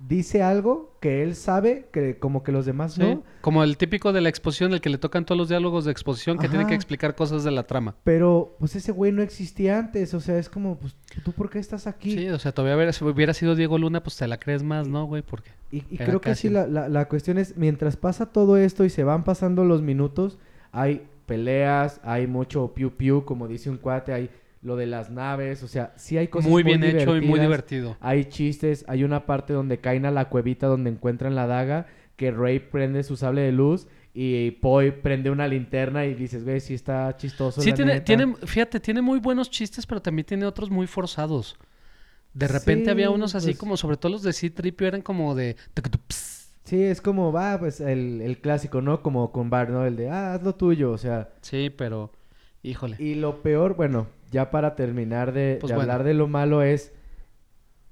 [0.08, 3.22] dice algo que él sabe que como que los demás Sí, no.
[3.40, 6.38] Como el típico de la exposición, el que le tocan todos los diálogos de exposición
[6.38, 7.94] que tiene que explicar cosas de la trama.
[8.04, 10.12] Pero pues ese güey no existía antes.
[10.14, 12.12] O sea, es como, pues, ¿tú por qué estás aquí?
[12.12, 14.86] Sí, o sea, todavía hubiera, si hubiera sido Diego Luna, pues te la crees más,
[14.88, 15.22] ¿no, güey?
[15.22, 18.84] Porque Y, y creo que sí, la, la- la cuestión es, mientras pasa todo esto
[18.84, 20.38] y se van pasando los minutos,
[20.72, 24.30] hay peleas, hay mucho piu piu, como dice un cuate, hay
[24.62, 27.96] lo de las naves, o sea, sí hay cosas muy bien hecho y muy divertido.
[28.00, 32.30] Hay chistes, hay una parte donde caen a la cuevita donde encuentran la daga, que
[32.30, 36.74] Rey prende su sable de luz y Poi prende una linterna y dices, güey, sí
[36.74, 37.60] está chistoso.
[37.60, 38.04] Sí, la tiene, neta".
[38.04, 41.56] tiene, fíjate, tiene muy buenos chistes, pero también tiene otros muy forzados.
[42.34, 45.34] De repente Sí, había unos así pues- como, sobre todo los de C-Tripio, eran como
[45.34, 45.56] de...
[46.64, 49.02] Sí, es como, va, pues el, el clásico, ¿no?
[49.02, 49.84] Como con Bart, ¿no?
[49.84, 51.30] El de, ah, haz lo tuyo, o sea...
[51.40, 52.12] Sí, pero...
[52.62, 52.96] Híjole.
[52.98, 55.92] Y lo peor, bueno, ya para terminar de, Pues de bueno.
[55.92, 56.92] hablar de lo malo es,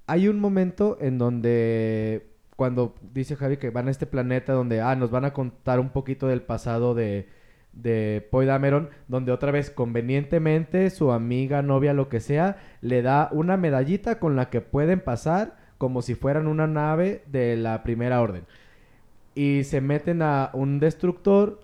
[0.06, 4.94] hay un momento en donde cuando dice Javi que van a este planeta donde, ah,
[4.94, 7.26] nos van a contar un poquito del pasado de,
[7.72, 13.28] de Poe Dameron, donde otra vez convenientemente su amiga, novia, lo que sea, le da
[13.32, 18.20] una medallita con la que pueden pasar como si fueran una nave de la primera
[18.20, 18.44] orden.
[19.34, 21.60] Y se meten a un destructor,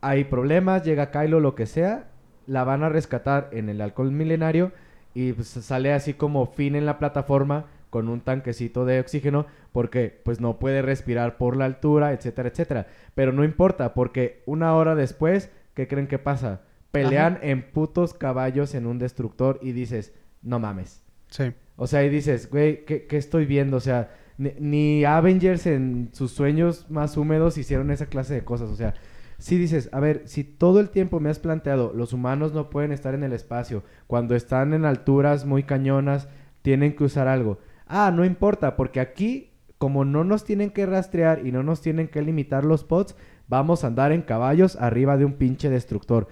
[0.00, 2.08] hay problemas, llega Kylo, lo que sea,
[2.46, 4.72] la van a rescatar en el alcohol milenario
[5.14, 10.20] y pues, sale así como fin en la plataforma con un tanquecito de oxígeno porque
[10.24, 12.86] pues no puede respirar por la altura, etcétera, etcétera.
[13.14, 16.62] Pero no importa porque una hora después, ¿qué creen que pasa?
[16.90, 21.02] Pelean en putos caballos en un destructor y dices, no mames.
[21.28, 21.52] Sí.
[21.76, 23.76] O sea, y dices, güey, ¿qué, qué estoy viendo?
[23.76, 28.70] O sea, ni, ni Avengers en sus sueños más húmedos hicieron esa clase de cosas.
[28.70, 28.94] O sea,
[29.42, 32.92] si dices, a ver, si todo el tiempo me has planteado, los humanos no pueden
[32.92, 36.28] estar en el espacio, cuando están en alturas muy cañonas,
[36.62, 37.58] tienen que usar algo.
[37.88, 42.06] Ah, no importa, porque aquí, como no nos tienen que rastrear y no nos tienen
[42.06, 43.16] que limitar los pods,
[43.48, 46.28] vamos a andar en caballos arriba de un pinche destructor.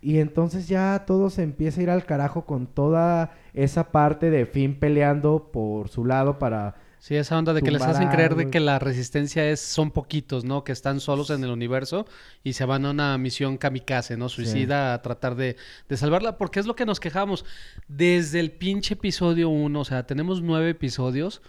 [0.00, 4.46] Y entonces ya todo se empieza a ir al carajo con toda esa parte de
[4.46, 6.76] Finn peleando por su lado para...
[7.04, 10.46] Sí, esa onda de que les hacen creer de que la resistencia es son poquitos,
[10.46, 10.64] ¿no?
[10.64, 12.06] Que están solos en el universo
[12.42, 14.30] y se van a una misión kamikaze, ¿no?
[14.30, 17.44] Suicida a tratar de, de salvarla, porque es lo que nos quejamos
[17.88, 21.42] desde el pinche episodio 1, o sea, tenemos nueve episodios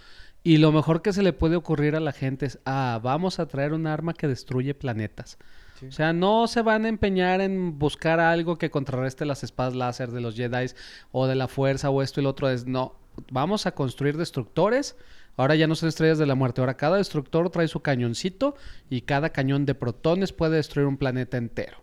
[0.44, 3.48] y lo mejor que se le puede ocurrir a la gente es, ah, vamos a
[3.48, 5.38] traer un arma que destruye planetas.
[5.80, 5.86] Sí.
[5.86, 10.12] O sea, no se van a empeñar en buscar algo que contrarreste las espadas láser
[10.12, 10.66] de los Jedi
[11.14, 12.50] o de la fuerza o esto y lo otro.
[12.50, 12.98] Es no,
[13.32, 14.98] vamos a construir destructores.
[15.38, 16.62] Ahora ya no son estrellas de la muerte.
[16.62, 18.56] Ahora cada destructor trae su cañoncito
[18.90, 21.78] y cada cañón de protones puede destruir un planeta entero.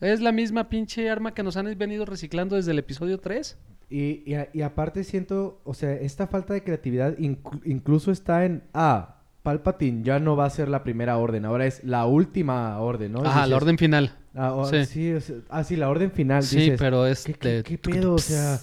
[0.00, 3.56] Es la misma pinche arma que nos han venido reciclando desde el episodio 3.
[3.88, 8.44] Y, y, a- y aparte siento, o sea, esta falta de creatividad inclu- incluso está
[8.44, 8.62] en...
[8.74, 13.12] Ah, Palpatine ya no va a ser la primera orden, ahora es la última orden,
[13.12, 13.20] ¿no?
[13.24, 14.12] Ajá, la orden final.
[14.34, 14.84] ah, sí.
[14.86, 15.12] sí.
[15.12, 16.42] o sea, ah, sí, la orden final.
[16.42, 18.14] Sí, dices, pero es ¿qué, qué pedo?
[18.14, 18.58] O sea,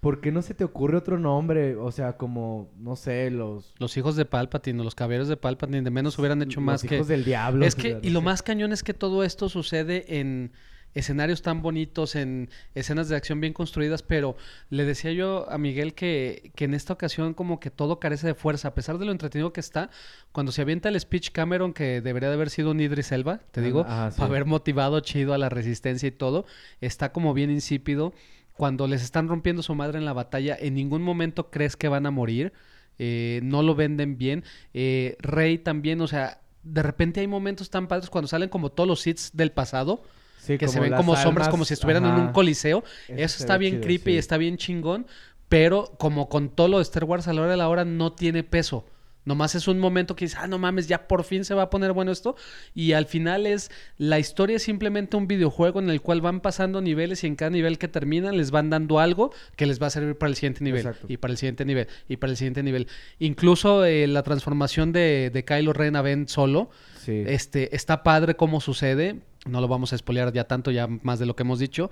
[0.00, 1.76] ¿por qué no se te ocurre otro nombre?
[1.76, 3.74] O sea, como, no sé, los...
[3.78, 6.88] Los hijos de Palpatine o los caballeros de Palpatine de menos hubieran hecho más los
[6.88, 6.96] que...
[6.96, 7.64] hijos del diablo.
[7.64, 10.52] Es que, y lo más cañón es que todo esto sucede en
[10.96, 14.34] escenarios tan bonitos, en escenas de acción bien construidas, pero
[14.70, 18.34] le decía yo a Miguel que, que en esta ocasión como que todo carece de
[18.34, 19.90] fuerza, a pesar de lo entretenido que está,
[20.32, 23.60] cuando se avienta el speech Cameron, que debería de haber sido un Idris Elba, te
[23.60, 24.16] digo, Ajá, sí.
[24.18, 26.46] para haber motivado chido a la resistencia y todo,
[26.80, 28.14] está como bien insípido.
[28.56, 32.06] Cuando les están rompiendo su madre en la batalla, en ningún momento crees que van
[32.06, 32.52] a morir.
[32.98, 34.42] eh, no lo venden bien.
[34.72, 38.88] Eh, Rey también, o sea, de repente hay momentos tan padres cuando salen como todos
[38.88, 40.02] los hits del pasado,
[40.38, 42.84] Sí, que se ven como sombras, almas, como si estuvieran en un coliseo.
[43.08, 45.06] Eso está bien chido, creepy y está bien chingón,
[45.48, 48.12] pero como con todo lo de Star Wars a la hora de la hora no
[48.12, 48.86] tiene peso.
[49.26, 51.70] Nomás es un momento que dices, ah, no mames, ya por fin se va a
[51.70, 52.36] poner bueno esto.
[52.74, 56.80] Y al final es, la historia es simplemente un videojuego en el cual van pasando
[56.80, 59.90] niveles y en cada nivel que terminan les van dando algo que les va a
[59.90, 60.86] servir para el siguiente nivel.
[60.86, 61.06] Exacto.
[61.10, 61.88] Y para el siguiente nivel.
[62.08, 62.86] Y para el siguiente nivel.
[63.18, 66.70] Incluso eh, la transformación de, de Kylo Ren a Ben solo.
[67.04, 67.24] Sí.
[67.26, 69.16] Este, está padre cómo sucede.
[69.44, 71.90] No lo vamos a spoilear ya tanto, ya más de lo que hemos dicho.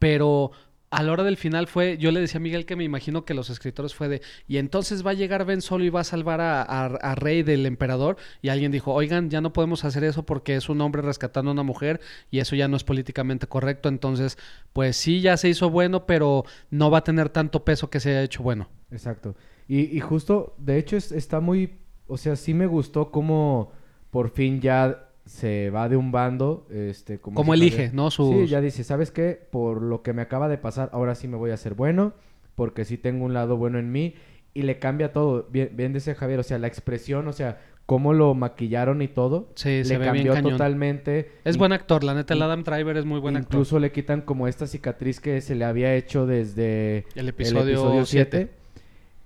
[0.00, 0.50] Pero
[0.92, 3.34] a la hora del final fue, yo le decía a Miguel que me imagino que
[3.34, 6.40] los escritores fue de, y entonces va a llegar Ben Solo y va a salvar
[6.40, 10.54] a, a- Rey del emperador, y alguien dijo, oigan, ya no podemos hacer eso porque
[10.54, 12.00] es un hombre rescatando a una mujer,
[12.30, 14.38] y eso ya no es políticamente correcto, entonces,
[14.72, 18.10] pues sí, ya se hizo bueno, pero no va a tener tanto peso que se
[18.10, 18.68] haya hecho bueno.
[18.90, 19.34] Exacto.
[19.68, 21.78] Y, y justo, de hecho, es- está muy...
[22.06, 23.72] O sea, sí me gustó cómo
[24.10, 26.66] por fin ya se va de un bando.
[26.70, 28.10] Este, como Como si elige, ¿no?
[28.10, 28.28] Sus...
[28.34, 29.40] Sí, ya dice, ¿sabes qué?
[29.50, 32.12] Por lo que me acaba de pasar, ahora sí me voy a hacer bueno,
[32.54, 34.14] porque sí tengo un lado bueno en mí.
[34.54, 35.48] Y le cambia todo.
[35.50, 39.48] Bien, bien dice Javier, o sea, la expresión, o sea, cómo lo maquillaron y todo.
[39.54, 40.50] Sí, se le ve bien cambió cañón.
[40.52, 41.30] totalmente.
[41.44, 43.54] Es Y- buen actor, la neta, el Adam Driver es muy buen actor.
[43.54, 48.50] Incluso le quitan como esta cicatriz que se le había hecho desde El episodio siete.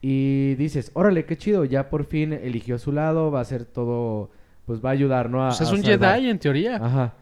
[0.00, 4.30] Y dices, órale, qué chido, ya por fin eligió su lado, va a ser todo,
[4.66, 5.44] pues va a ayudar, ¿no?
[5.44, 6.16] A, Pues es a un salvar.
[6.16, 6.76] Jedi en teoría.
[6.76, 7.14] Ajá.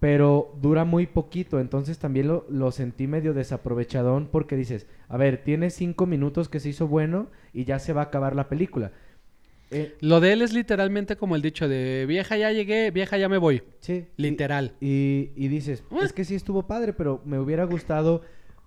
[0.00, 5.38] Pero dura muy poquito, entonces también lo, lo sentí medio desaprovechadón porque dices, a ver,
[5.44, 8.92] tiene cinco minutos que se hizo bueno y ya se va a acabar la película.
[9.70, 13.28] Eh, Lo de él es literalmente como el dicho de vieja ya llegué, vieja ya
[13.30, 13.62] me voy.
[13.80, 14.06] sí.
[14.18, 14.72] Literal.
[14.78, 18.20] Y, y dices, es que sí estuvo padre, pero me hubiera gustado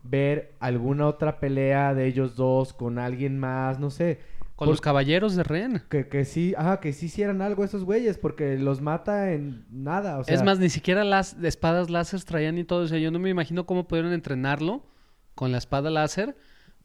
[0.03, 4.19] ver alguna otra pelea de ellos dos con alguien más, no sé.
[4.57, 5.83] Con Por- los caballeros de Ren.
[5.87, 10.17] que, que sí, ajá, que sí hicieran algo esos güeyes, porque los mata en nada.
[10.17, 12.81] O sea, es más, ni siquiera las espadas láser traían y todo.
[12.83, 14.83] O sea, yo no me imagino cómo pudieron entrenarlo
[15.35, 16.35] con la espada láser.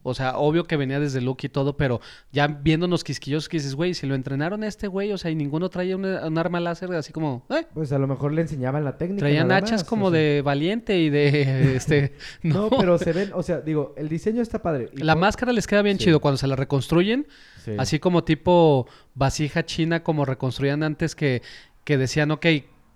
[0.05, 2.01] O sea, obvio que venía desde Luke y todo, pero
[2.33, 5.35] ya viéndonos quisquillosos que dices, güey, si lo entrenaron a este güey, o sea, y
[5.37, 7.67] ninguno traía un arma láser así como, ¿eh?
[7.73, 9.21] Pues a lo mejor le enseñaban la técnica.
[9.21, 10.19] Traían hachas como o sea.
[10.19, 14.61] de valiente y de, este, No, pero se ven, o sea, digo, el diseño está
[14.61, 14.89] padre.
[14.93, 16.07] Y La por- máscara les queda bien Sí.
[16.07, 17.27] chido cuando se la reconstruyen.
[17.65, 17.73] Sí.
[17.79, 21.43] Así como tipo vasija china, como reconstruían antes que,
[21.85, 22.47] que decían, ok,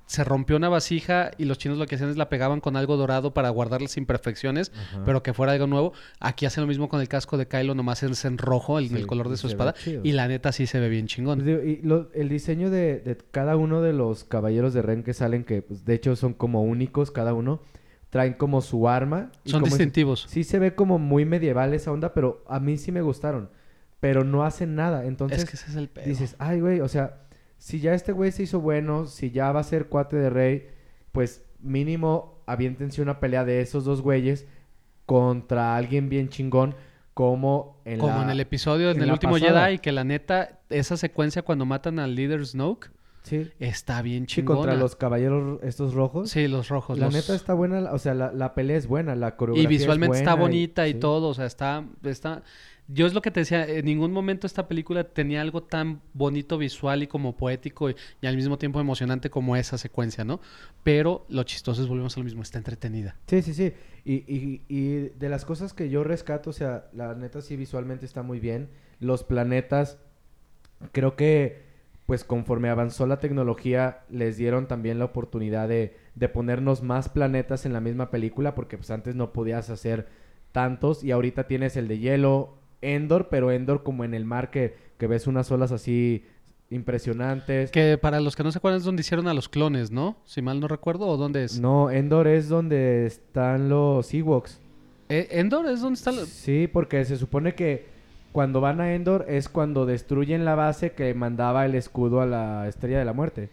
[0.07, 2.97] se rompió una vasija y los chinos lo que hacían es la pegaban con algo
[2.97, 5.03] dorado para guardar las imperfecciones, Ajá.
[5.05, 5.93] pero que fuera algo nuevo.
[6.21, 8.95] Aquí hacen lo mismo con el casco de Kylo, nomás es en rojo, el, Sí,
[8.95, 9.75] el color de su espada.
[10.05, 11.45] Y la neta sí se ve bien chingón.
[11.45, 15.13] digo, y lo- el diseño de, de cada uno de los caballeros de Ren que
[15.13, 17.61] salen, que pues, de hecho son como únicos cada uno,
[18.11, 19.33] traen como su arma.
[19.45, 20.27] y Son como es- distintivos.
[20.29, 23.51] Sí se ve como muy medieval esa onda, pero a mí sí me gustaron.
[23.99, 25.05] Pero no hacen nada.
[25.05, 26.07] Entonces es que ese es el pedo.
[26.07, 27.26] dices, ay, güey, o sea,
[27.59, 30.67] si ya este güey se hizo bueno, si ya va a ser cuate de rey,
[31.13, 34.47] pues mínimo aviéntense una pelea de esos dos güeyes
[35.07, 36.75] contra alguien bien chingón,
[37.15, 39.67] como en Como la- en el episodio, en, en el último pasada.
[39.67, 42.91] Jedi, que la neta, esa secuencia cuando matan al líder Snoke,
[43.23, 44.59] Sí, está bien sí, chingona.
[44.59, 46.31] contra los caballeros estos rojos.
[46.31, 46.97] Sí, los rojos.
[46.99, 49.75] La los- neta está buena, o sea, la, la pelea es buena, la coreografía Y
[49.75, 50.99] es visualmente está bonita y, sí.
[51.01, 52.43] todo, o sea, está, está...
[52.89, 56.57] Yo es lo que te decía, en ningún momento esta película tenía algo tan bonito
[56.57, 60.41] visual y como poético y, al mismo tiempo emocionante como esa secuencia, ¿no?
[60.85, 63.17] Pero lo chistoso es, volvemos a lo mismo, está entretenida.
[63.27, 63.73] Sí, sí, sí.
[64.05, 68.07] Y, y, y de las cosas que yo rescato, o sea, la neta sí visualmente
[68.07, 68.69] está muy bien.
[69.01, 69.99] Los planetas,
[70.93, 71.67] creo que
[72.07, 77.67] pues conforme avanzó la tecnología, les dieron también la oportunidad de, de ponernos más planetas
[77.67, 80.07] en la misma película, porque pues antes no podías hacer
[80.53, 84.75] tantos y ahorita tienes el de hielo, Endor, pero Endor como en el mar que,
[84.99, 86.25] que ves unas olas así
[86.71, 87.71] impresionantes.
[87.71, 90.17] Que para los que no se acuerdan es donde hicieron a los clones, ¿no?
[90.25, 91.59] Si mal no recuerdo, ¿o dónde es?
[91.61, 94.61] No, Endor es donde están los Ewoks.
[95.09, 96.13] Eh, ¿Endor es donde está?
[96.13, 97.87] la- Sí, porque se supone que
[98.33, 102.69] cuando van a Endor es cuando destruyen la base que mandaba el escudo a la
[102.69, 103.49] Estrella de la Muerte.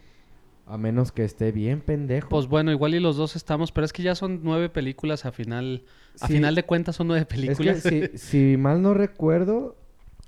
[0.66, 2.28] A menos que esté bien pendejo.
[2.28, 5.32] Pues bueno, igual y los dos estamos, pero es que ya son nueve películas a
[5.32, 5.84] final...
[6.20, 7.82] A final de cuentas son nueve es que películas.
[7.82, 9.76] si, si mal no recuerdo,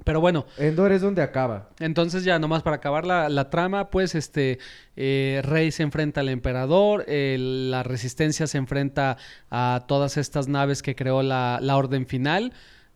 [0.05, 1.71] Pero bueno, Endor es donde acaba.
[1.79, 4.59] Entonces ya nomás para acabar la, la trama, pues este
[4.97, 9.17] eh, Rey se enfrenta al emperador, eh, la resistencia se enfrenta
[9.51, 12.53] a todas estas naves que creó la, la orden final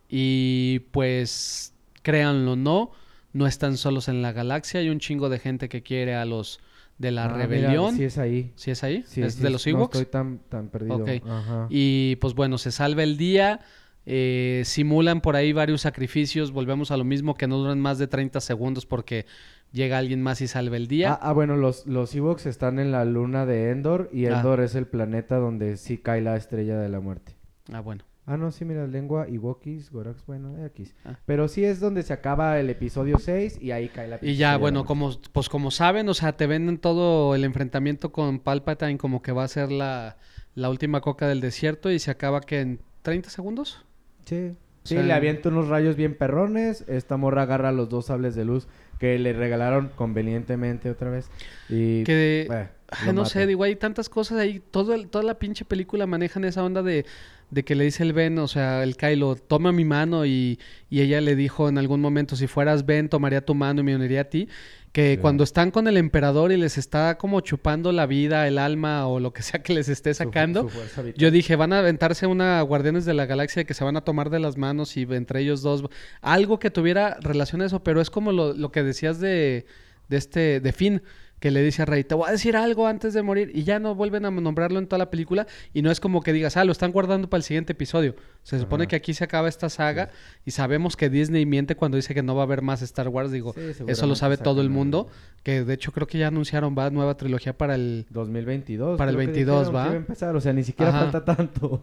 [0.08, 1.72] y pues
[2.02, 2.90] créanlo o no,
[3.32, 6.60] no están solos en la galaxia, hay un chingo de gente que quiere a los
[7.00, 7.96] de la Ah, rebelión.
[7.96, 8.52] sí es ahí.
[8.56, 9.02] ¿Sí es ahí?
[9.06, 9.96] Sí, ¿Es de los No Ewoks?
[9.98, 11.04] estoy tan, tan perdido.
[11.26, 11.66] Ajá.
[11.70, 13.60] Y pues bueno, se salva el día.
[14.06, 16.52] eh, simulan por ahí varios sacrificios.
[16.52, 19.26] Volvemos a lo mismo que no duran más de 30 segundos porque
[19.72, 21.12] llega alguien más y salva el día.
[21.12, 24.36] Ah, ah, bueno, los, los Ewoks están en la luna de Endor y Ah.
[24.38, 27.36] Endor es el planeta donde sí cae la Estrella de la Muerte.
[27.72, 28.04] Ah, bueno.
[28.32, 30.94] Ah, no, sí, mira, lengua, Iwokis, Gorax, bueno, X.
[31.04, 31.18] Ah.
[31.26, 34.56] Pero sí es donde se acaba el episodio 6 y ahí cae la Y ya,
[34.56, 39.20] bueno, como, pues como saben, o sea, te venden todo el enfrentamiento con Palpatine como
[39.20, 40.16] que va a ser la,
[40.54, 43.84] la última coca del desierto y se acaba que en 30 segundos.
[44.26, 44.52] Sí.
[44.84, 46.84] Sí, sea, le avienta unos rayos bien perrones.
[46.88, 48.66] Esta morra agarra los dos sables de luz
[48.98, 51.28] que le regalaron convenientemente otra vez.
[51.68, 52.04] Y...
[52.04, 52.46] Que
[52.90, 53.30] Ay, lo no mata.
[53.34, 54.60] sé, digo, hay tantas cosas ahí.
[54.70, 57.04] Todo el- toda la pinche película manejan esa onda de,
[57.50, 60.58] de que le dice el Ben, o sea, el Kylo, toma mi mano y,
[60.88, 63.96] y ella le dijo en algún momento, si fueras Ben, tomaría tu mano y me
[63.96, 64.48] uniría a ti.
[64.92, 65.18] Que Sí.
[65.20, 69.20] cuando están con el emperador y les está como chupando la vida, el alma o
[69.20, 73.04] lo que sea que les esté sacando, su yo dije, van a aventarse una Guardianes
[73.04, 75.84] de la Galaxia que se van a tomar de las manos y entre ellos dos,
[76.22, 79.64] algo que tuviera relación a eso, pero es como lo, lo que decías de,
[80.08, 81.02] de este, de Finn,
[81.40, 83.78] que le dice a Rey, te voy a decir algo antes de morir, y ya
[83.78, 86.64] no vuelven a nombrarlo en toda la película, y no es como que digas, ah,
[86.64, 88.14] lo están guardando para el siguiente episodio.
[88.42, 88.88] Se supone Ajá.
[88.90, 90.10] que aquí se acaba esta saga,
[90.44, 93.32] y sabemos que Disney miente cuando dice que no va a haber más Star Wars,
[93.32, 95.08] digo, Sí, eso lo sabe todo el mundo,
[95.42, 98.06] que de hecho creo que ya anunciaron, va, nueva trilogía para el...
[98.10, 98.98] 2022.
[98.98, 99.94] Para el creo que 22, dijeron que ¿va?
[99.94, 101.10] a empezar, o sea, ni siquiera Ajá.
[101.10, 101.82] falta tanto.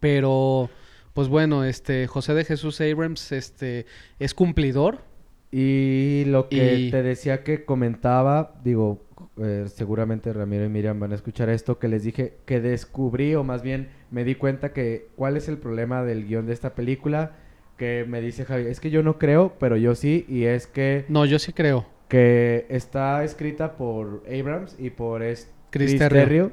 [0.00, 0.70] Pero,
[1.14, 3.86] pues bueno, este José de Jesús Abrams este,
[4.18, 5.07] es cumplidor.
[5.50, 9.02] Y lo que Y- te decía que comentaba, digo,
[9.38, 13.44] eh, seguramente Ramiro y Miriam van a escuchar esto, que les dije que descubrí, o
[13.44, 17.32] más bien me di cuenta que cuál es el problema del guion de esta película,
[17.78, 21.04] que me dice Javi, es que yo no creo, pero yo sí, y es que,
[21.08, 21.86] No, yo sí creo.
[22.08, 26.20] que está escrita por Abrams y por es- Chris Chris Terrio.
[26.20, 26.52] Terrio,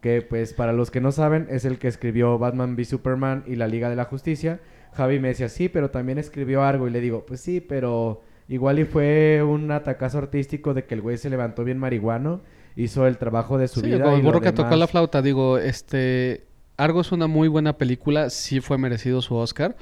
[0.00, 3.56] que pues para los que no saben es el que escribió Batman v Superman y
[3.56, 4.60] la Liga de la Justicia.
[4.92, 8.78] Javi me decía, sí, pero también escribió algo y le digo, pues sí, pero igual
[8.78, 12.40] y fue un atacazo artístico de que el güey se levantó bien marihuano,
[12.76, 14.02] hizo el trabajo de su Sí, vida.
[14.02, 18.30] como el burro que tocó la flauta, digo, este Argo es una muy buena película,
[18.30, 19.76] sí fue merecido su Oscar,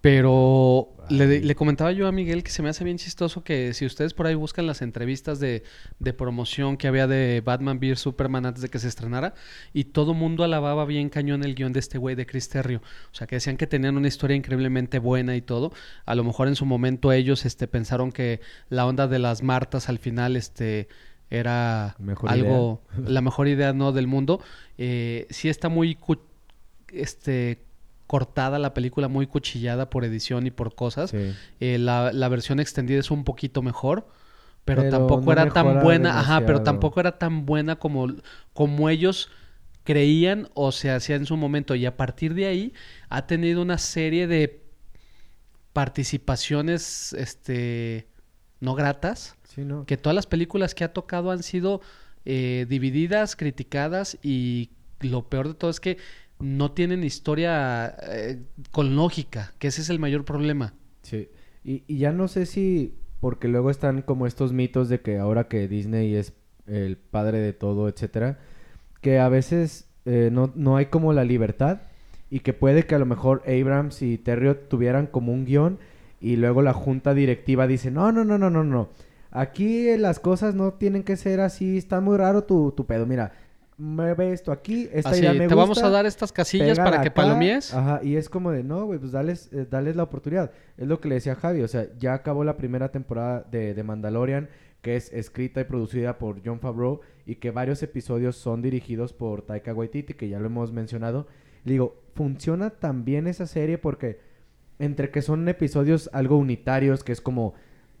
[0.00, 3.84] pero le, le comentaba yo a Miguel que se me hace bien chistoso que si
[3.84, 5.62] ustedes por ahí buscan las entrevistas de,
[5.98, 9.34] de promoción que había de Batman v Superman antes de que se estrenara,
[9.74, 12.80] y todo mundo alababa bien cañón el guion de este güey de Chris Terrio,
[13.12, 15.72] o sea que decían que tenían una historia increíblemente buena y todo,
[16.06, 19.88] a lo mejor en su momento ellos este, pensaron que la onda de las Martas
[19.88, 20.88] al final este,
[21.28, 24.40] era Mejor algo, la mejor idea no del mundo.
[24.78, 26.18] Eh, sí está muy cu-
[26.92, 27.58] este
[28.10, 31.10] cortada la película, muy cuchillada por edición y por cosas.
[31.10, 31.32] Sí.
[31.60, 34.08] Eh, la, la versión extendida es un poquito mejor,
[34.64, 38.08] pero, Pero tampoco no era tan buena, ajá, pero tampoco era tan buena como,
[38.52, 39.30] como ellos
[39.84, 41.76] creían o se hacía en su momento.
[41.76, 42.74] Y a partir de ahí
[43.10, 44.64] ha tenido una serie de
[45.72, 48.08] participaciones este
[48.58, 49.86] no gratas Sí, ¿no?
[49.86, 51.80] que todas las películas que ha tocado han sido
[52.24, 55.98] eh, divididas, criticadas y lo peor de todo es que
[56.40, 60.74] no tienen historia eh, con lógica, que ese es el mayor problema.
[61.02, 61.28] Sí.
[61.64, 65.48] Y, y ya no sé si, porque luego están como estos mitos de que ahora
[65.48, 66.32] que Disney es
[66.66, 68.38] el padre de todo, etcétera,
[69.00, 71.82] que a veces eh, no, no hay como la libertad
[72.30, 75.78] y que puede que a lo mejor Abrams y Terrio tuvieran como un guion
[76.20, 78.88] y luego la junta directiva dice, no, no, no, no, no, no.
[79.30, 83.06] Aquí las cosas no tienen que ser así, está muy raro tu, tu pedo.
[83.06, 83.32] Mira,
[83.80, 87.08] mueve esto aquí, esta Así, idea me te vamos a dar estas casillas para que
[87.08, 87.14] acá.
[87.14, 87.72] palomies.
[87.74, 90.52] Ajá, y es como de, no, güey, pues dales, eh, dales la oportunidad.
[90.76, 93.74] Es lo que le decía a Javi, o sea, ya acabó la primera temporada de,
[93.74, 94.48] de Mandalorian,
[94.82, 99.42] que es escrita y producida por John Favreau, y que varios episodios son dirigidos por
[99.42, 101.26] Taika Waititi, que ya lo hemos mencionado.
[101.64, 104.20] Le digo, funciona tan bien esa serie porque
[104.78, 107.54] entre que son episodios algo unitarios, que es como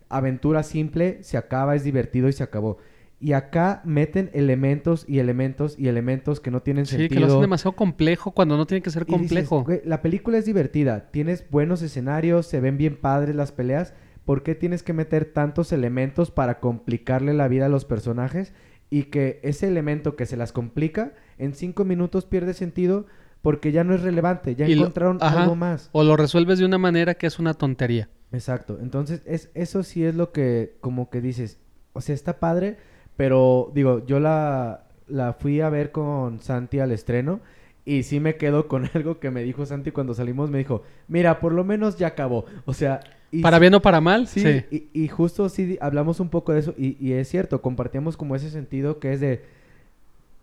[0.08, 2.78] aventura simple, se acaba, es divertido y se acabó.
[3.22, 7.08] Y acá meten elementos y elementos y elementos que no tienen Sí, sentido.
[7.14, 9.62] que lo hacen demasiado complejo cuando no tiene que ser dices, complejo.
[9.64, 13.92] "Güey, la película es divertida, tienes buenos escenarios, se ven bien padres las peleas.
[14.24, 18.54] ¿Por qué tienes que meter tantos elementos para complicarle la vida a los personajes?
[18.88, 23.06] Y que ese elemento que se las complica, en cinco minutos pierde sentido
[23.42, 25.42] porque ya no es relevante, ya Y lo- encontraron ajá.
[25.42, 25.90] algo más.
[25.92, 28.08] O lo resuelves de una manera que es una tontería.
[28.32, 28.78] Exacto.
[28.80, 31.58] Entonces, es, eso sí es lo que como que dices,
[31.92, 32.76] o sea, está padre,
[33.20, 37.40] pero digo, yo la, la fui a ver con Santi al estreno
[37.84, 41.38] y sí me quedo con algo que me dijo Santi cuando salimos, me dijo, mira,
[41.38, 42.46] por lo menos ya acabó.
[42.64, 43.00] O sea...
[43.30, 44.64] y para sí- bien o para mal, Sí, sí.
[44.70, 48.36] Y, y justo sí hablamos un poco de eso y, y es cierto, compartíamos como
[48.36, 49.42] ese sentido que es de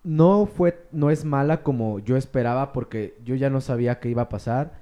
[0.03, 4.23] no fue no es mala como yo esperaba porque yo ya no sabía qué iba
[4.23, 4.73] a pasar,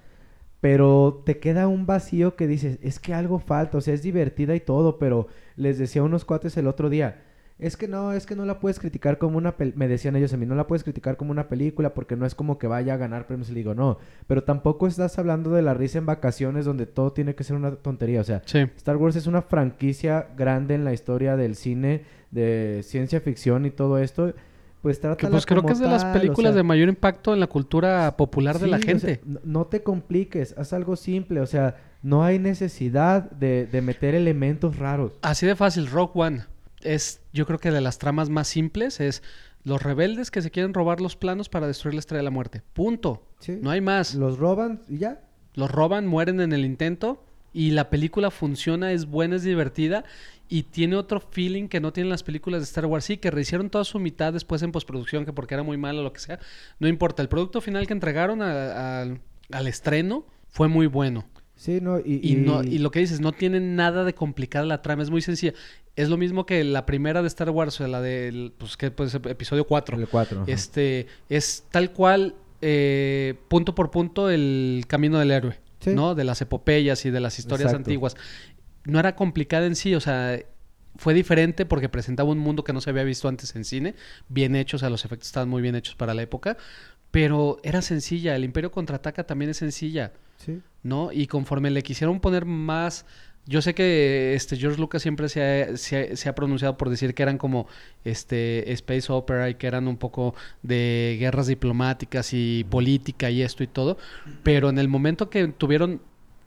[0.62, 4.56] pero te queda un vacío que dices, es que algo falta, o sea, es divertida
[4.56, 5.28] y todo, pero
[5.58, 7.22] les decía a unos cuates el otro día,
[7.58, 10.34] es que no, es que no la puedes criticar como una pel me decían ellos
[10.34, 12.96] a mí, no la puedes criticar como una película porque no es como que vaya
[12.96, 16.06] a ganar premios y le digo, no, pero tampoco estás hablando de la risa en
[16.06, 18.60] vacaciones donde todo tiene que ser una tontería, o sea, Sí.
[18.76, 23.72] Star Wars es una franquicia grande en la historia del cine, de ciencia ficción y
[23.72, 24.34] todo esto.
[24.82, 27.48] Pues trata Que pues creo que es de las películas de mayor impacto en la
[27.48, 29.20] cultura popular de la gente.
[29.26, 31.40] no, no te compliques, haz algo simple.
[31.40, 35.14] O sea, no hay necesidad de, de meter elementos raros.
[35.24, 36.44] Así de fácil, Rock One
[36.86, 39.24] es, yo creo que de las tramas más simples es
[39.64, 42.62] los rebeldes que se quieren robar los planos para destruir la Estrella de la Muerte.
[42.74, 43.28] Punto.
[43.40, 43.58] Sí.
[43.62, 44.14] No hay más.
[44.16, 45.22] Los roban y ya.
[45.56, 47.24] Los roban, mueren en el intento
[47.54, 50.04] y la película funciona, es buena, es divertida
[50.50, 53.06] y tiene otro feeling que no tienen las películas de Star Wars.
[53.06, 56.04] Sí, que rehicieron toda su mitad después en postproducción, que porque era muy malo o
[56.04, 56.40] lo que sea.
[56.80, 59.08] No importa, el producto final que entregaron a- a-
[59.52, 61.26] al estreno fue muy bueno.
[61.56, 64.82] Sí, no, y, Y, no, y lo que dices, no tiene nada de complicada la
[64.82, 65.54] trama, es muy sencilla.
[65.96, 68.92] Es lo mismo que la primera de Star Wars, o sea, la del, pues, que
[68.92, 69.98] puede ser episodio 4.
[69.98, 70.44] el 4.
[70.48, 75.92] Este, es tal cual, eh, punto por punto, el camino del héroe, Sí.
[75.92, 76.14] ¿no?
[76.16, 77.90] De las epopeyas y de las historias Exacto.
[77.90, 78.16] antiguas.
[78.86, 80.38] No era complicada en sí, o sea,
[80.98, 83.96] fue diferente porque presentaba un mundo que no se había visto antes en cine,
[84.28, 86.58] bien hecho, o sea, los efectos estaban muy bien hechos para la época,
[87.12, 90.12] pero era sencilla, el Imperio Contraataca también es sencilla.
[90.38, 90.60] Sí.
[90.86, 91.12] ¿No?
[91.12, 93.06] Y conforme le quisieron poner más...
[93.48, 97.22] Yo sé que este George Lucas siempre se ha, se ha- pronunciado por decir que
[97.22, 97.68] eran como
[98.04, 100.34] este space opera y que eran un poco
[100.64, 103.98] de guerras diplomáticas y política y esto y todo,
[104.42, 106.02] pero en el momento que tuvieron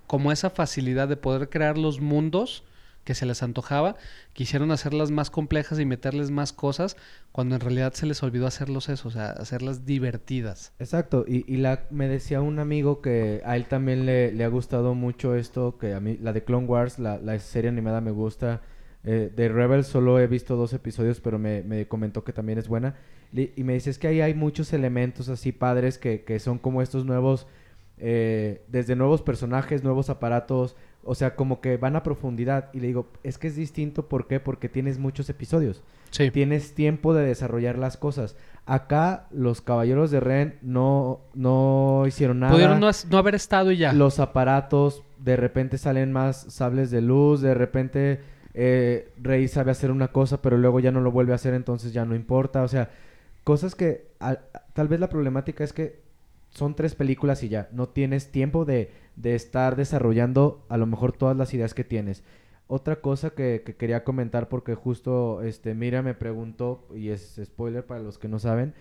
[0.09, 2.64] como esa facilidad de poder crear los mundos
[3.09, 3.97] que se les antojaba,
[4.35, 6.95] quisieron hacerlas más complejas y meterles más cosas,
[7.33, 10.75] cuando en realidad se les olvidó hacerlos eso, o sea, hacerlas divertidas.
[10.79, 14.95] Exacto, y, y la, me decía un amigo que a él también le, ha gustado
[14.95, 18.61] mucho esto, que a mí, la de Clone Wars, la, serie animada me gusta.
[19.05, 22.69] Eh, de Rebels solo he visto dos episodios, pero me, me comentó que también es
[22.69, 22.95] buena.
[23.33, 26.59] Li- Y me dice, es que ahí hay muchos elementos así padres que, que son
[26.59, 27.47] como estos nuevos,
[28.01, 32.70] eh, desde nuevos personajes, nuevos aparatos, o sea, como que van a profundidad.
[32.72, 34.40] Y le digo, es que es distinto, ¿por qué?
[34.40, 36.30] Porque tienes muchos episodios Sí.
[36.30, 38.34] tienes tiempo de desarrollar las cosas.
[38.64, 42.53] Acá los caballeros de Ren no, no hicieron nada.
[42.53, 43.92] Pudieron no, no haber estado y ya.
[43.92, 48.20] Los aparatos, de repente salen más sables de luz, de repente
[48.55, 51.92] eh, Rey sabe hacer una cosa, pero luego ya no lo vuelve a hacer, entonces
[51.92, 52.62] ya no importa.
[52.62, 52.90] O sea,
[53.44, 54.40] cosas que al-
[54.74, 56.01] tal vez la problemática es que
[56.51, 61.12] son tres películas y ya, no tienes tiempo de, de estar desarrollando a lo mejor
[61.12, 62.24] todas las ideas que tienes.
[62.66, 67.86] Otra cosa que, que quería comentar porque justo este Mira me preguntó y es spoiler
[67.86, 68.74] para los que no saben,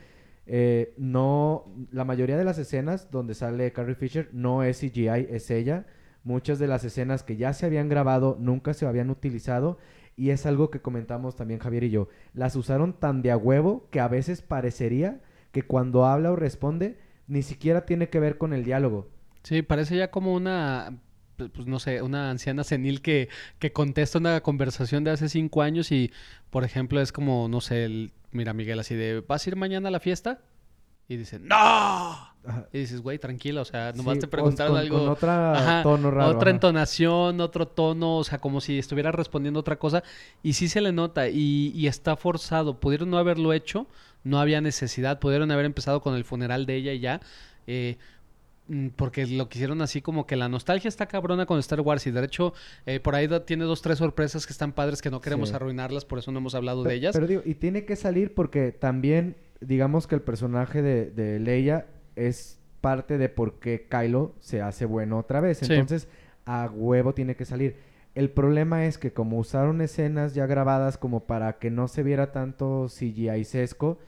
[0.49, 5.51] eh, no la mayoría de las escenas donde sale Carrie Fisher no es CGI, es
[5.51, 5.85] ella.
[6.23, 9.77] Muchas de las escenas que ya se habían grabado nunca se habían utilizado
[10.15, 12.07] y es algo que comentamos también Javier y yo.
[12.33, 16.97] Las usaron tan de a huevo que a veces parecería que cuando habla o responde
[17.27, 19.09] ni siquiera tiene que ver con el diálogo.
[19.43, 20.97] Sí, parece ya como una,
[21.37, 25.61] pues pues, no sé, una anciana senil que, que contesta una conversación de hace cinco
[25.61, 26.11] años y,
[26.49, 29.87] por ejemplo, es como, no sé, el- mira Miguel así de, ¿vas a ir mañana
[29.87, 30.41] a la fiesta?
[31.09, 31.55] Y dice, ¡No!
[31.55, 32.67] Ajá.
[32.73, 34.99] Y dices, güey, tranquila, o sea, nomás Sí, te preguntaron con- algo.
[34.99, 36.55] con otra Ajá, tono raro, Otra ajá.
[36.55, 40.03] entonación, otro tono, o sea, como si estuviera respondiendo otra cosa.
[40.43, 42.79] Y sí se le nota y, y está forzado.
[42.79, 43.87] Pudieron no haberlo hecho,
[44.23, 45.19] no había necesidad.
[45.19, 47.21] Pudieron haber empezado con el funeral de ella y ya.
[47.67, 47.97] eh,
[48.67, 52.11] mm, porque lo quisieron así como que la nostalgia está cabrona con Star Wars y
[52.11, 52.53] de hecho
[52.85, 55.55] eh, por ahí da- tiene dos, tres sorpresas que están padres que no queremos Sí.
[55.55, 57.13] arruinarlas, por eso no hemos hablado de ellas.
[57.13, 61.87] Pero digo, y tiene que salir porque también, digamos que el personaje de, de Leia
[62.15, 65.59] es parte de por qué Kylo se hace bueno otra vez.
[65.59, 65.65] Sí.
[65.73, 66.07] Entonces,
[66.45, 67.75] a huevo tiene que salir.
[68.17, 72.31] El problema es que como usaron escenas ya grabadas como para que no se viera
[72.31, 73.99] tanto CGI sesco,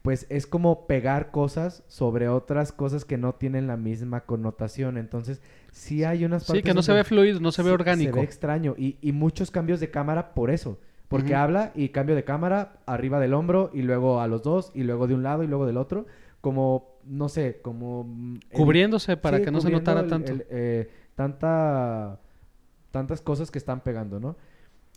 [0.00, 4.96] pues es como pegar cosas sobre otras cosas que no tienen la misma connotación.
[4.96, 5.42] Entonces,
[5.72, 8.14] sí hay unas sí, partes que no se ve fluido, no se ve Sí, orgánico.
[8.14, 8.74] Se ve extraño.
[8.78, 10.78] Y, y muchos cambios de cámara por eso.
[11.08, 14.84] Porque habla y cambio de cámara arriba del hombro y luego a los dos y
[14.84, 16.06] luego de un lado y luego del otro.
[16.40, 18.04] Como, no sé, como...
[18.04, 20.32] mm, el- Cubriéndose para sí, que no se notara el- tanto.
[20.32, 22.20] el, eh, tanta...
[22.94, 24.36] Tantas cosas que están pegando, ¿no?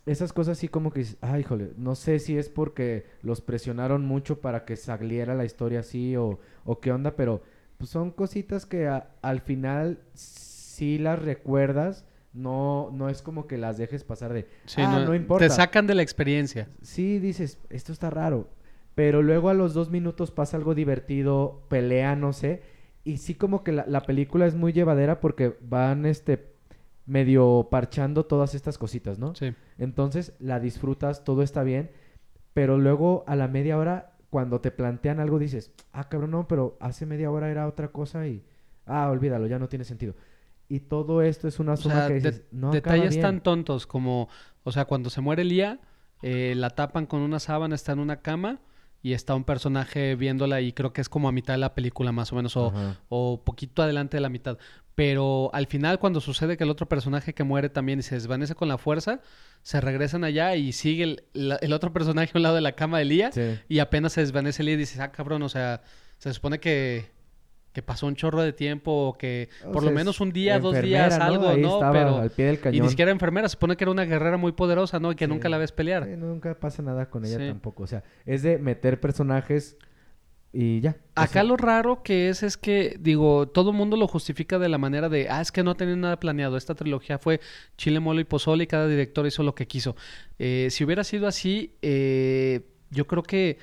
[0.06, 1.04] Esas cosas sí como que...
[1.20, 5.80] Ay, híjole, no sé si es porque los presionaron mucho para que saliera la historia
[5.80, 7.42] así o, o qué onda, pero
[7.80, 13.58] pues son cositas que a- al final sí las recuerdas, no, no es como que
[13.58, 15.48] las dejes pasar de, Sí, ah, no, importa.
[15.48, 16.70] Te sacan de la experiencia.
[16.84, 18.48] Sí, dices, esto está raro,
[18.94, 22.62] pero luego a los dos minutos pasa algo divertido, pelea, no sé,
[23.04, 26.56] y sí como que la, la película es muy llevadera porque van, este,
[27.08, 29.34] medio parchando todas estas cositas, ¿no?
[29.34, 29.54] Sí.
[29.80, 31.90] Entonces la disfrutas, todo está bien,
[32.54, 36.78] pero luego a la media hora, cuando te plantean algo, dices, ah, cabrón, no, pero
[36.80, 38.44] hace media hora era otra cosa y,
[38.86, 40.14] ah, olvídalo, ya no tiene sentido.
[40.70, 43.22] Y todo esto es una O suma sea, que de- dices, no detalles bien".
[43.22, 44.28] tan tontos como,
[44.64, 45.80] o sea, cuando se muere Lía,
[46.22, 48.60] eh, la tapan con una sábana, está en una cama
[49.02, 52.12] y está un personaje viéndola y creo que es como a mitad de la película
[52.12, 52.74] más o menos o,
[53.08, 54.58] o poquito adelante de la mitad.
[54.98, 58.56] Pero al final cuando sucede que el otro personaje que muere también y se desvanece
[58.56, 59.20] con la fuerza,
[59.62, 62.72] se regresan allá y sigue el, la- el otro personaje a un lado de la
[62.72, 63.60] cama de Lía Sí.
[63.70, 65.84] y apenas se desvanece Lía y dices, ah, cabrón, o sea,
[66.18, 67.12] se supone que,
[67.74, 70.58] que pasó un chorro de tiempo o que O por sea, lo menos un día,
[70.60, 71.24] dos días, ¿no?
[71.26, 71.80] algo, Ahí ¿no?
[71.92, 72.18] Pero...
[72.18, 72.82] al pie del Y cañón.
[72.86, 75.12] ni siquiera enfermera, se supone que era una guerrera muy poderosa, ¿no?
[75.12, 75.30] Y que Sí.
[75.30, 76.06] nunca la ves pelear.
[76.06, 77.84] Sí, nunca pasa nada con ella tampoco.
[77.84, 79.78] O sea, es de meter personajes
[80.54, 80.98] y ya.
[81.16, 84.70] O Acá lo raro que es es que, digo, todo el mundo lo justifica de
[84.70, 86.58] la manera de, ah, es que no tenían nada planeado.
[86.58, 87.40] Esta trilogía fue
[87.78, 89.96] chile, mole y pozole y cada director hizo lo que quiso.
[90.40, 93.58] Eh, si hubiera sido así, eh, yo creo que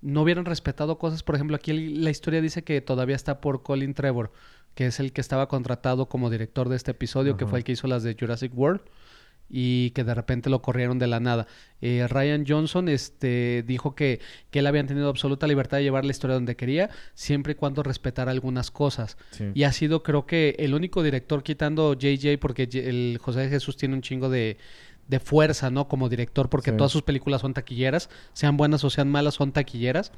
[0.00, 1.22] no hubieran respetado cosas.
[1.22, 4.32] Por ejemplo, aquí la historia dice que todavía está por Colin Trevor,
[4.74, 7.72] que es el que estaba contratado como director de este episodio, que fue el que
[7.72, 8.80] hizo las de Jurassic World
[9.52, 11.46] y que de repente lo corrieron de la nada.
[11.80, 14.20] Eh, Ryan Johnson este, dijo que,
[14.50, 17.82] que él había tenido absoluta libertad de llevar la historia donde quería, siempre y cuando
[17.82, 19.16] respetara algunas cosas.
[19.32, 19.50] sí.
[19.54, 23.94] Y ha sido, creo que, el único director quitando JJ, porque el José Jesús tiene
[23.96, 24.56] un chingo de,
[25.08, 25.88] de fuerza, ¿no?
[25.88, 26.76] Como director, porque Sí.
[26.76, 30.12] todas sus películas son taquilleras, sean buenas o sean malas, son taquilleras.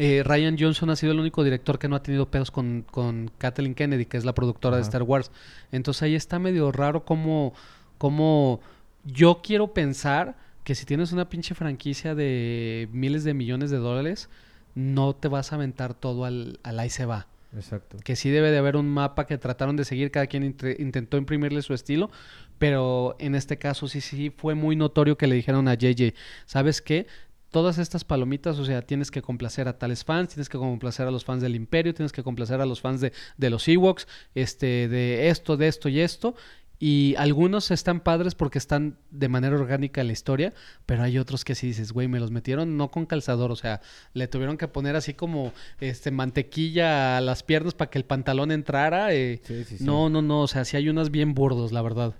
[0.00, 3.32] Eh, Ryan Johnson ha sido el único director que no ha tenido pedos con, con
[3.38, 4.82] Kathleen Kennedy, que es la productora de.
[4.82, 5.32] Star Wars.
[5.72, 7.52] Entonces ahí está medio raro como,
[7.98, 8.60] como
[9.04, 14.28] yo quiero pensar que si tienes una pinche franquicia de miles de millones de dólares,
[14.74, 17.26] no te vas a aventar todo al, al ahí se va.
[17.56, 17.96] Exacto.
[18.04, 21.62] Que sí debe de haber un mapa que trataron de seguir, cada quien intentó imprimirle
[21.62, 22.10] su estilo,
[22.58, 26.82] pero en este caso sí, sí fue muy notorio que le dijeron a JJ, ¿sabes
[26.82, 27.06] qué?
[27.50, 31.10] Todas estas palomitas, o sea, tienes que complacer a tales fans, tienes que complacer a
[31.10, 34.88] los fans del Imperio, tienes que complacer a los fans de, de los Ewoks, este,
[34.88, 36.34] de esto, de esto y esto.
[36.80, 40.54] Y algunos están padres porque están de manera orgánica en la historia,
[40.86, 43.80] pero hay otros que sí dices, güey, me los metieron no con calzador, o sea,
[44.14, 48.52] le tuvieron que poner así como este mantequilla a las piernas para que el pantalón
[48.52, 49.12] entrara.
[49.12, 49.84] eh, Sí, sí, sí.
[49.84, 52.14] No, no, no, o sea, sí hay unas bien burdos, la verdad.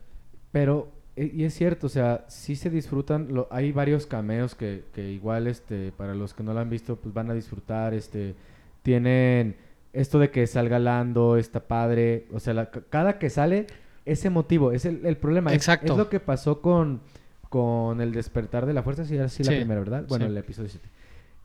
[0.50, 4.82] Pero, e- y es cierto, o sea, sí se disfrutan, lo- hay varios cameos que,
[4.92, 8.34] que igual, este, para los que no lo han visto, pues van a disfrutar, este,
[8.82, 9.56] tienen
[9.92, 13.66] esto de que salga Lando, está padre, o sea, la- ca- cada que sale,
[14.08, 15.52] es emotivo, es el, el problema.
[15.52, 15.92] Exacto.
[15.92, 17.00] Es, lo que pasó con,
[17.48, 20.04] con el despertar de la fuerza, sí, era así la primera, ¿verdad?
[20.08, 20.30] Bueno, sí.
[20.30, 20.88] el episodio 7.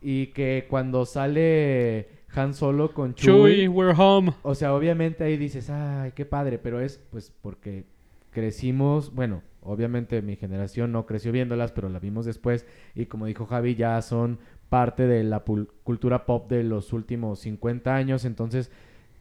[0.02, 4.34] Y que cuando sale Han Solo con Chuy, Chewie, we're home.
[4.42, 7.86] o sea, obviamente ahí dices, ay, qué padre, pero es pues porque
[8.32, 13.46] crecimos, bueno, obviamente mi generación no creció viéndolas, pero la vimos después y como dijo
[13.46, 14.40] Javi, ya son
[14.70, 15.44] parte de la
[15.84, 18.72] cultura pop de los últimos 50 años, entonces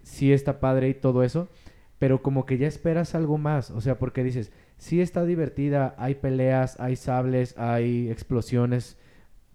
[0.02, 1.48] sí está padre y todo eso,
[2.02, 6.16] pero como que ya esperas algo más, o sea, porque dices, sí está divertida, hay
[6.16, 8.96] peleas, hay sables, hay explosiones,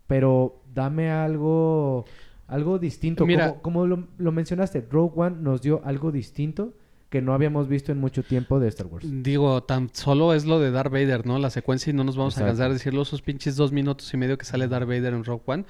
[0.08, 2.06] pero dame algo
[2.48, 6.74] algo distinto, Mira- como, como lo, lo mencionaste, Rogue One nos dio algo distinto
[7.10, 9.06] que no habíamos visto en mucho tiempo de Star Wars.
[9.10, 11.40] Digo, tan solo es lo de Darth Vader, ¿no?
[11.40, 12.46] La secuencia y no nos vamos Exacto.
[12.46, 15.26] a cansar de decirlo, esos pinches dos minutos y medio que sale Darth Vader en
[15.26, 15.66] Rogue One.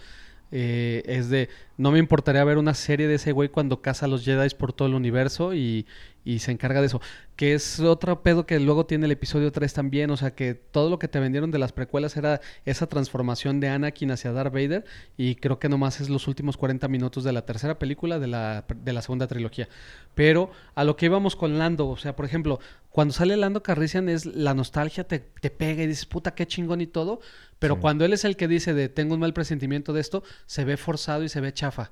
[0.51, 4.09] eh, es de, no me importaría ver una serie de ese güey cuando caza a
[4.09, 5.85] los Jedi por todo el universo y,
[6.27, 6.99] y se encarga de eso.
[7.37, 10.89] Que es otro pedo que luego tiene el episodio 3 también, o sea que todo
[10.89, 14.83] lo que te vendieron de las precuelas era esa transformación de Anakin hacia Darth Vader
[15.15, 18.65] y creo que nomás es los últimos 40 minutos de la tercera película de la,
[18.75, 19.69] de la segunda trilogía.
[20.15, 22.59] Pero a lo que íbamos con Lando, o sea, por ejemplo,
[22.89, 26.81] cuando sale Lando Carrician es la nostalgia te, te pega y dices, puta, qué chingón
[26.81, 27.21] y todo.
[27.59, 27.81] Pero Sí.
[27.81, 30.75] cuando él es el que dice de tengo un mal presentimiento de esto, se ve
[30.75, 31.91] forzado y se ve chafa.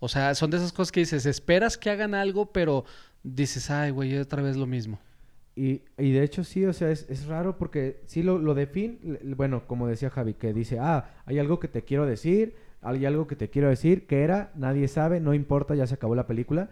[0.00, 2.84] O sea, son de esas cosas que dices, esperas que hagan algo, pero
[3.24, 5.00] dices, ay, güey, otra vez lo mismo.
[5.56, 8.66] Y, y de hecho sí, o sea, es, es raro porque sí lo, lo de
[8.66, 12.54] Finn, l- bueno, como decía Javi, que dice, ah, hay algo que te quiero decir,
[12.82, 16.14] hay algo que te quiero decir, que era, nadie sabe, no importa, ya se acabó
[16.14, 16.70] la película.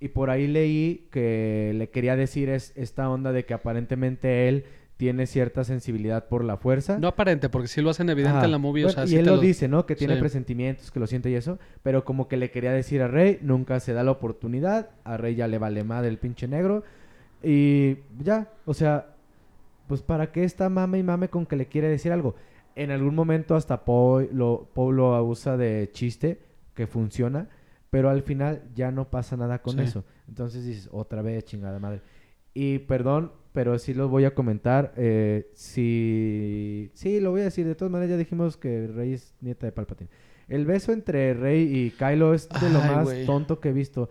[0.00, 4.64] Y por ahí leí que le quería decir es esta onda de que aparentemente él
[4.96, 6.98] tiene cierta sensibilidad por la fuerza.
[6.98, 8.44] No aparente, porque sí lo hacen evidente Ajá.
[8.44, 9.86] en la movie, o Bueno, sea, y sí él lo lo- dice, ¿no?
[9.86, 10.20] Que tiene Sí.
[10.20, 13.80] presentimientos, que lo siente y eso, pero como que le quería decir a Rey, nunca
[13.80, 16.84] se da la oportunidad, a Rey ya le vale madre el pinche negro
[17.42, 19.14] y ya, o sea,
[19.88, 22.36] pues para qué está mame y mame con que le quiere decir algo.
[22.76, 26.40] En algún momento hasta Poe lo, Poe lo usa de chiste,
[26.74, 27.48] que funciona,
[27.90, 29.82] pero al final ya no pasa nada con Sí.
[29.82, 30.04] eso.
[30.28, 32.00] Entonces dices, otra vez, chingada madre.
[32.54, 34.92] Y perdón, pero sí lo voy a comentar.
[34.98, 36.90] Eh, si...
[36.92, 37.66] Sí, lo voy a decir.
[37.66, 40.10] De todas maneras, ya dijimos que Rey es nieta de Palpatine.
[40.48, 44.10] El beso entre Rey y Kylo es de lo más tonto que he visto.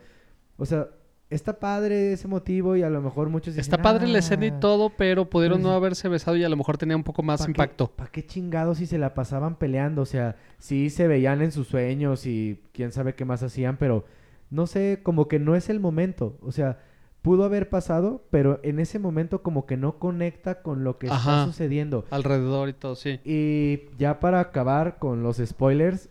[0.58, 0.88] O sea,
[1.30, 4.50] está padre ese motivo y a lo mejor muchos Está dicen, padre la escena y
[4.50, 7.22] "Ah, todo, pero pudieron pues, no haberse besado y a lo mejor tenía un poco
[7.22, 7.88] más ¿pa' qué- impacto.
[7.96, 10.02] ¿Para qué chingados si se la pasaban peleando?
[10.04, 14.06] O sea, sí se veían en sus sueños y quién sabe qué más hacían, pero
[14.50, 16.38] no sé, como que no es el momento.
[16.41, 16.80] O sea,
[17.24, 21.46] pudo haber pasado, pero en ese momento como que no conecta con lo que está
[21.46, 22.06] sucediendo.
[22.12, 23.20] Alrededor y todo, sí.
[23.24, 26.10] Y ya para acabar con los spoilers,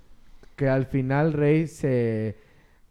[0.56, 2.36] que al final Rey se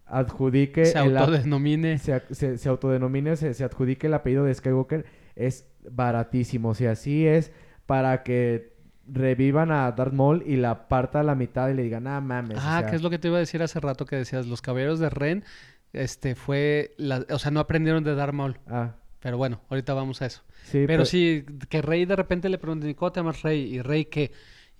[0.06, 1.98] adjudique Se autodenomine.
[1.98, 5.06] se, ac- se, se autodenomine, se, se adjudique el apellido de Skywalker,
[5.36, 6.70] es baratísimo.
[6.70, 7.52] O sea, sí es
[7.86, 8.72] para que
[9.08, 12.58] revivan a Darth Maul y la parta a la mitad y le digan, ah, mames.
[12.58, 14.46] o Ah, sea, que es lo que te iba a decir hace rato que decías,
[14.48, 15.44] los caballeros de Ren,
[15.94, 18.60] este fue, la, o sea, no aprendieron de Darth Maul.
[18.68, 20.42] Ah, Pero bueno, ahorita vamos a eso.
[20.64, 23.76] sí, Pero sí, que Rey de repente le pregunten, ¿cómo te llamas Rey?
[23.76, 24.32] Y Rey qué?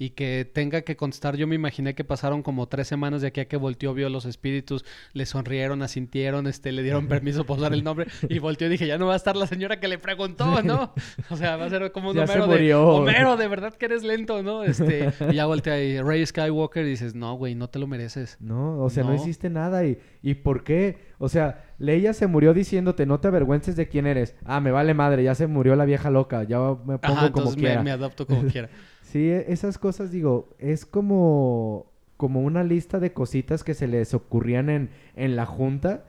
[0.02, 3.40] Y que tenga que contestar, yo me imaginé que pasaron como tres semanas de aquí
[3.40, 4.84] a que volteó, vio los espíritus,
[5.14, 8.88] le sonrieron, asintieron, este, le dieron permiso por usar el nombre, y volteó y dije,
[8.88, 10.96] ya no va a estar la señora que le preguntó, ¿no?
[11.30, 12.74] O sea, va a ser como un Ya se Homero de.
[12.74, 14.64] Homero, de verdad que eres lento, ¿no?
[14.64, 18.38] Este, y ya voltea y Rey Skywalker y dices, no, güey, no te lo mereces.
[18.40, 19.16] No, o sea, no, No.
[19.18, 19.86] hiciste nada.
[19.86, 20.98] Y, ¿Y por qué?
[21.20, 24.36] O sea, Leia se murió diciéndote, no te avergüences de quién eres.
[24.46, 27.28] Ah, me vale madre, ya se murió la vieja loca, ya me pongo Ajá, como
[27.28, 27.84] entonces me, quiera.
[27.84, 28.68] me adapto como quiera.
[29.12, 34.14] Sí, e- esas cosas, digo, es como, como una lista de cositas que se les
[34.14, 36.06] ocurrían en, en la junta.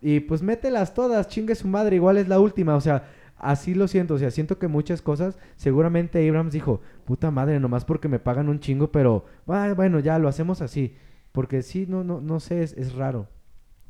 [0.00, 2.76] Y pues mételas todas, chingue su madre, igual es la última.
[2.76, 4.14] O sea, así lo siento.
[4.14, 8.48] O sea, siento que muchas cosas, seguramente Abrams dijo, puta madre, nomás porque me pagan
[8.48, 10.94] un chingo, pero "Ah, bueno, ya lo hacemos así.
[11.32, 13.28] Porque sí, no, no, no sé, es, es raro.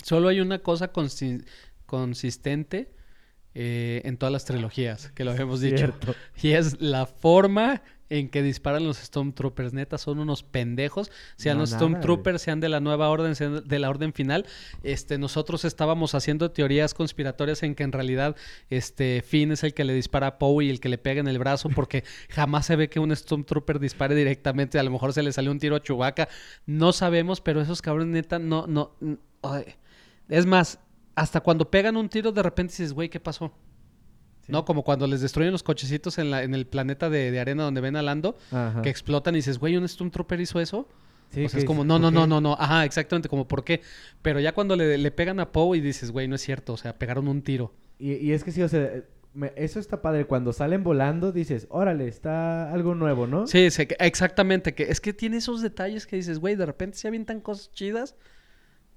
[0.03, 1.45] Solo hay una cosa consi-
[1.87, 2.95] consistente
[3.55, 5.93] eh, en todas las trilogías, que lo habíamos dicho.
[6.43, 9.73] Y es la forma en que disparan los Stormtroopers.
[9.73, 11.11] Neta, son unos pendejos.
[11.37, 14.47] Sean No, los Stormtroopers, sean de la nueva orden, sean de la orden final.
[14.83, 18.37] Este, nosotros estábamos haciendo teorías conspiratorias en que en realidad
[18.71, 21.29] este Finn es el que le dispara a Poe y el que le pega en
[21.29, 24.79] el brazo, porque jamás se ve que un Stormtrooper dispare directamente.
[24.79, 26.29] A lo mejor se le salió un tiro a Chewbacca.
[26.67, 28.93] No sabemos, pero esos cabrones neta no, no.
[29.43, 29.75] ay.
[30.29, 30.79] Es más,
[31.15, 33.53] hasta cuando pegan un tiro, de repente dices, güey, ¿qué pasó?
[34.47, 34.53] Sí.
[34.53, 34.65] ¿No?
[34.65, 37.81] Como cuando les destruyen los cochecitos en, la, en el planeta de, de arena donde
[37.81, 38.83] ven a Lando, Ajá.
[38.83, 40.87] que explotan y dices, güey, ¿un Stormtrooper hizo eso?
[41.31, 42.29] Sí, o sea, es como, no, no, "¿Por no, qué?".
[42.29, 42.57] no, no.
[42.61, 43.81] Ajá, exactamente, como, ¿por qué?
[44.23, 46.77] Pero ya cuando le, le pegan a Poe y dices, güey, no es cierto, o
[46.77, 47.73] sea, pegaron un tiro.
[47.99, 48.91] Y, y es que sí, o sea,
[49.33, 50.27] me- eso está padre.
[50.27, 53.47] Cuando salen volando, dices, órale, está algo nuevo, ¿no?
[53.47, 57.09] Sí, sí, exactamente, que es que tiene esos detalles que dices, güey, de repente se
[57.09, 58.15] avientan cosas chidas,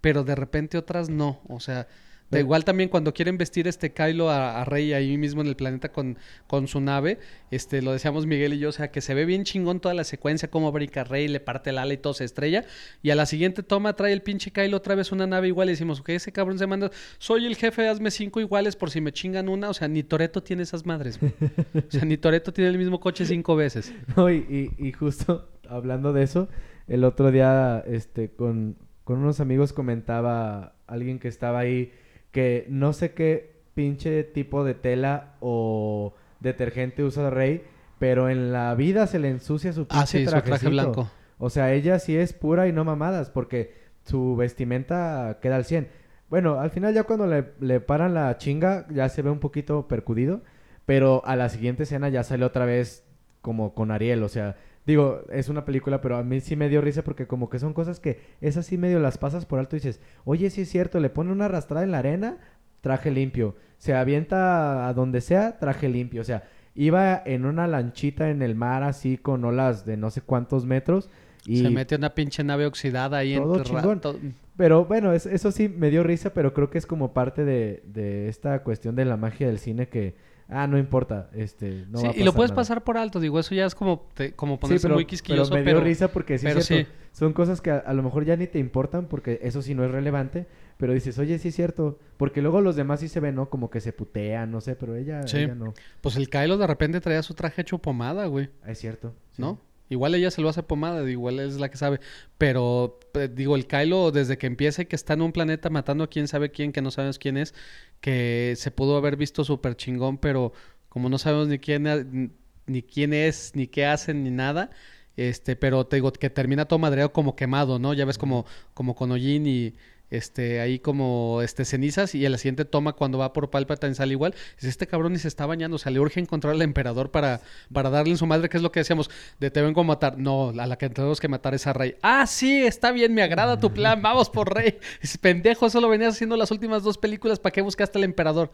[0.01, 1.87] pero de repente otras no, o sea...
[2.29, 5.55] Da igual también cuando quieren vestir este Kylo a, a Rey ahí mismo en el
[5.55, 7.19] planeta con, con su nave,
[7.51, 10.03] este, lo decíamos Miguel y yo, o sea, que se ve bien chingón toda la
[10.03, 12.65] secuencia, cómo brinca Rey, le parte el ala y todo se estrella,
[13.01, 15.71] y a la siguiente toma trae el pinche Kylo otra vez una nave igual y
[15.71, 19.13] decimos, ok, ese cabrón se manda, soy el jefe, hazme cinco iguales por si me
[19.13, 21.31] chingan una, o sea, ni Toreto tiene esas madres, güey.
[21.75, 23.93] o sea, ni Toreto tiene el mismo coche cinco veces.
[24.17, 24.37] No, y,
[24.79, 26.49] y- y justo hablando de eso,
[26.87, 28.75] el otro día este, con,
[29.05, 31.91] con unos amigos comentaba alguien que estaba ahí
[32.37, 37.63] que no sé qué pinche tipo de tela o detergente usa Rey,
[37.97, 41.09] pero en la vida se le ensucia su pinche Ah, sí, su traje blanco.
[41.39, 43.73] O sea, ella sí es pura y no mamadas, porque
[44.03, 45.87] su vestimenta queda al 100.
[46.29, 49.87] Bueno, al final ya cuando le, le paran la chinga, ya se ve un poquito
[49.87, 50.43] percudido,
[50.85, 53.03] pero a la siguiente escena ya sale otra vez
[53.41, 54.57] como con Ariel, o sea,
[54.87, 57.73] digo, es una película, pero a mí sí me dio risa porque como que son
[57.73, 60.99] cosas que esas sí medio las pasas por alto y dices, oye, sí es cierto,
[60.99, 62.37] le pone una arrastrada en la arena,
[62.81, 68.29] traje limpio, se avienta a donde sea, traje limpio, o sea, iba en una lanchita
[68.29, 71.09] en el mar así con olas de no sé cuántos metros
[71.45, 73.99] y Se mete una pinche nave oxidada ahí Todo enterra- chingón.
[74.01, 74.19] to-
[74.57, 77.83] pero bueno, es- eso sí me dio risa, pero creo que es como parte de,
[77.85, 80.15] de esta cuestión de la magia del cine que,
[80.49, 82.55] ah, no importa, este, no Sí, va a y lo pasar puedes nada.
[82.61, 85.09] pasar por alto, digo, eso ya es como, te- como Sí, ponerse pero, muy pero
[85.09, 86.97] quisquilloso, me pero, dio risa porque sí, pero es cierto, sí.
[87.11, 89.83] son cosas que a, a lo mejor ya ni te importan porque eso sí no
[89.83, 93.35] es relevante, pero dices, oye, sí es cierto, porque luego los demás sí se ven,
[93.35, 93.49] ¿no?
[93.49, 95.37] Como que se putean, no sé, pero ella, Sí.
[95.39, 95.73] ella no.
[96.01, 99.13] pues el Kylo de repente traía su traje hecho pomada, güey, Ah, Es cierto.
[99.31, 99.41] sí.
[99.41, 99.59] ¿no?
[99.89, 101.99] Igual ella se lo hace pomada, igual es la que sabe,
[102.37, 106.03] pero eh, digo, el Kylo desde que empieza y que está en un planeta matando
[106.03, 107.53] a quién sabe quién, que no sabemos quién es,
[108.01, 110.53] que se pudo haber visto súper chingón, pero
[110.89, 112.33] como no sabemos ni quién,
[112.65, 114.71] ni quién es, ni qué hacen, ni nada,
[115.15, 117.93] este, pero te digo que termina todo madreado como quemado, ¿no?
[117.93, 119.75] Ya ves como, como con Ojin y,
[120.09, 124.13] este, ahí como este, cenizas y en la siguiente toma cuando va por Palpatine sale
[124.13, 124.33] igual.
[124.57, 127.41] Es este cabrón y se está bañando, o sea, le urge encontrar al emperador para,
[127.73, 130.17] para darle en su madre, que es lo que decíamos, de te vengo a matar.
[130.17, 131.95] No, a la que tenemos que matar es a Rey.
[132.01, 134.77] Ah, sí, está bien, me agrada tu plan, vamos por Rey.
[135.01, 138.51] Es pendejo, solo venías haciendo las últimas dos películas, ¿para qué buscaste al emperador?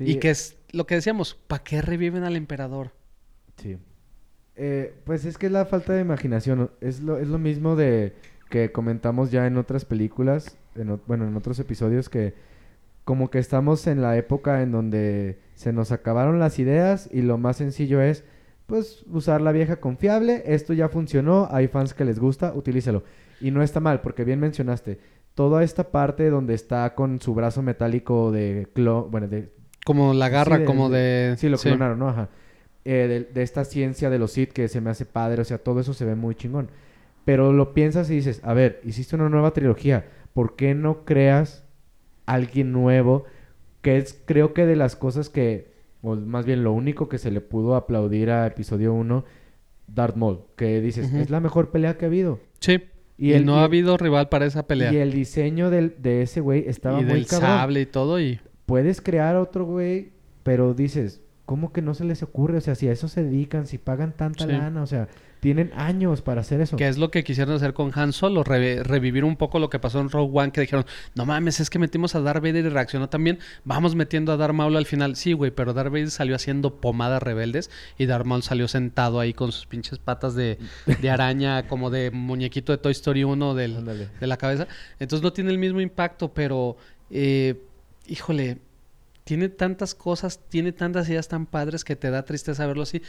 [0.00, 2.92] Y que es lo que decíamos, ¿para qué reviven al emperador?
[3.56, 3.76] Sí.
[4.56, 6.70] Eh, pues es que es la falta de imaginación.
[6.80, 8.14] Es lo, es lo mismo de
[8.50, 12.34] que comentamos ya en otras películas, en, bueno, en otros episodios, que
[13.04, 17.38] como que estamos en la época en donde se nos acabaron las ideas y lo
[17.38, 18.24] más sencillo es,
[18.66, 20.42] pues, usar la vieja confiable.
[20.46, 23.02] Esto ya funcionó, hay fans que les gusta, utilícelo.
[23.40, 25.00] Y no está mal, porque bien mencionaste,
[25.34, 29.50] toda esta parte donde está con su brazo metálico de clon, bueno, de
[29.84, 31.34] como la garra, como de...
[31.38, 32.08] Sí, lo clonaron, ¿no?
[32.08, 32.28] Ajá.
[32.84, 35.80] Eh, de, esta ciencia de los Sith que se me hace padre, o sea, todo
[35.80, 36.68] eso se ve muy chingón.
[37.24, 41.66] Pero lo piensas y dices, a ver, hiciste una nueva trilogía, ¿por qué no creas
[42.26, 43.24] alguien nuevo?
[43.80, 45.72] Que es, creo que de las cosas que,
[46.02, 49.24] o más bien lo único que se le pudo aplaudir a episodio 1,
[49.88, 52.40] Darth Maul, que dices, es la mejor pelea que ha habido.
[52.60, 52.82] Sí.
[53.18, 54.92] Y, no ha habido rival para esa pelea.
[54.92, 58.40] Y el diseño del, de ese güey estaba y muy del sable y todo y
[58.66, 60.12] puedes crear otro güey,
[60.42, 62.58] pero dices, ¿cómo que no se les ocurre?
[62.58, 65.08] O sea, si a eso se dedican, si pagan tanta lana, o sea,
[65.42, 66.76] tienen años para hacer eso.
[66.76, 69.98] Que es lo que quisieron hacer con Han Solo, revivir un poco lo que pasó
[69.98, 70.86] en Rogue One, que dijeron,
[71.16, 74.54] no mames, es que metimos a Darth Vader y reaccionó también, vamos metiendo a Darth
[74.54, 75.16] Maul al final.
[75.16, 79.32] Sí, güey, pero Darth Vader salió haciendo pomadas rebeldes y Darth Maul salió sentado ahí
[79.32, 80.58] con sus pinches patas de,
[81.10, 84.68] araña, como de muñequito de Toy Story 1 del, de la cabeza.
[85.00, 86.76] Entonces no tiene el mismo impacto, pero...
[87.10, 87.60] Eh,
[88.06, 88.58] híjole,
[89.24, 93.02] tiene tantas cosas, tiene tantas ideas tan padres que te da tristeza verlo así.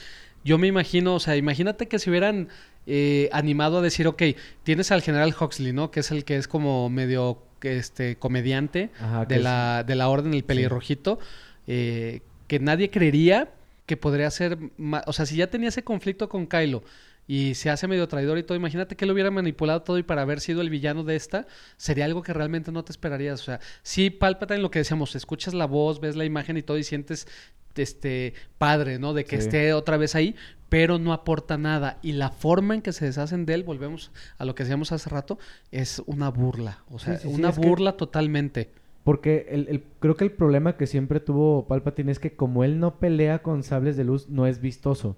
[0.44, 2.50] Yo me imagino, o sea, imagínate que se hubieran
[2.86, 4.22] eh, animado a decir, ok,
[4.64, 5.90] tienes al general Huxley, ¿no?
[5.90, 8.90] Que es el que es como medio este comediante
[9.28, 11.20] de, la, de la orden, el pelirrojito,
[11.66, 13.52] eh, que nadie creería
[13.86, 14.58] que podría ser,
[15.06, 16.84] o sea, si ya tenía ese conflicto con Kylo
[17.28, 18.58] y se hace medio traidor y todo.
[18.58, 21.48] Imagínate que él hubiera manipulado todo y para haber sido el villano de esta,
[21.78, 23.42] sería algo que realmente no te esperarías.
[23.42, 26.78] O sea, sí, Palpatine lo que decíamos, escuchas la voz, ves la imagen y todo
[26.78, 27.28] y sientes
[27.76, 29.14] este padre, ¿no?
[29.14, 30.36] De que esté otra vez ahí,
[30.70, 31.98] pero no aporta nada.
[32.02, 35.10] Y la forma en que se deshacen de él, volvemos a lo que decíamos hace
[35.10, 35.40] rato,
[35.72, 36.84] es una burla.
[36.92, 38.72] O sea, una burla totalmente.
[39.04, 43.00] Porque el, creo que el problema que siempre tuvo Palpatine es que como él no
[43.00, 45.18] pelea con sables de luz, no es vistoso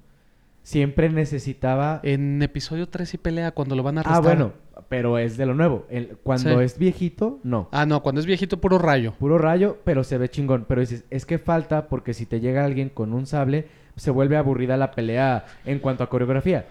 [0.65, 1.99] siempre necesitaba...
[2.01, 4.17] En episodio 3 sí pelea cuando lo van a arrestar.
[4.17, 4.53] Ah, bueno,
[4.89, 5.85] pero es de lo nuevo.
[6.23, 7.69] cuando es viejito, no.
[7.71, 9.13] Ah, no, cuando es viejito, puro rayo.
[9.19, 10.65] Puro rayo, pero se ve chingón.
[10.67, 14.37] Pero dices, es que falta porque si te llega alguien con un sable, se vuelve
[14.37, 16.65] aburrida la pelea en cuanto a coreografía.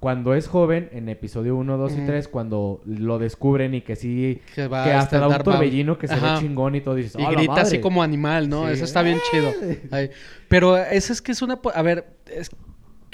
[0.00, 4.40] Cuando es joven, en episodio 1, 2 y 3, cuando lo descubren y que sí,
[4.54, 7.60] que, va hasta da un torbellino que se ve chingón y todo, dices, Y grita
[7.60, 8.68] así como animal, ¿no?
[8.68, 9.52] Eso está bien chido.
[10.48, 11.58] Pero eso es que es una...
[11.74, 12.50] A ver, es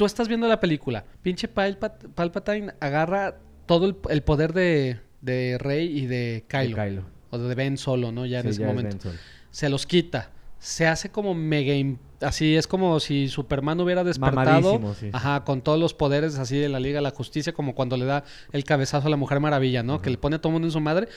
[0.00, 3.36] tú estás viendo la película, pinche Palpatine agarra
[3.66, 8.24] todo el, poder de, Rey y de Kylo, O de Ben Solo, ¿no?
[8.24, 9.10] Ya en ese momento.
[9.50, 10.30] Se los quita.
[10.58, 11.74] Se hace como mega...
[12.22, 14.80] Así es como si Superman hubiera despertado.
[15.12, 18.06] Ajá, con todos los poderes así de la Liga de la Justicia, como cuando le
[18.06, 20.00] da el cabezazo a la Mujer Maravilla, ¿no?
[20.00, 21.08] Que le pone a todo mundo en su madre.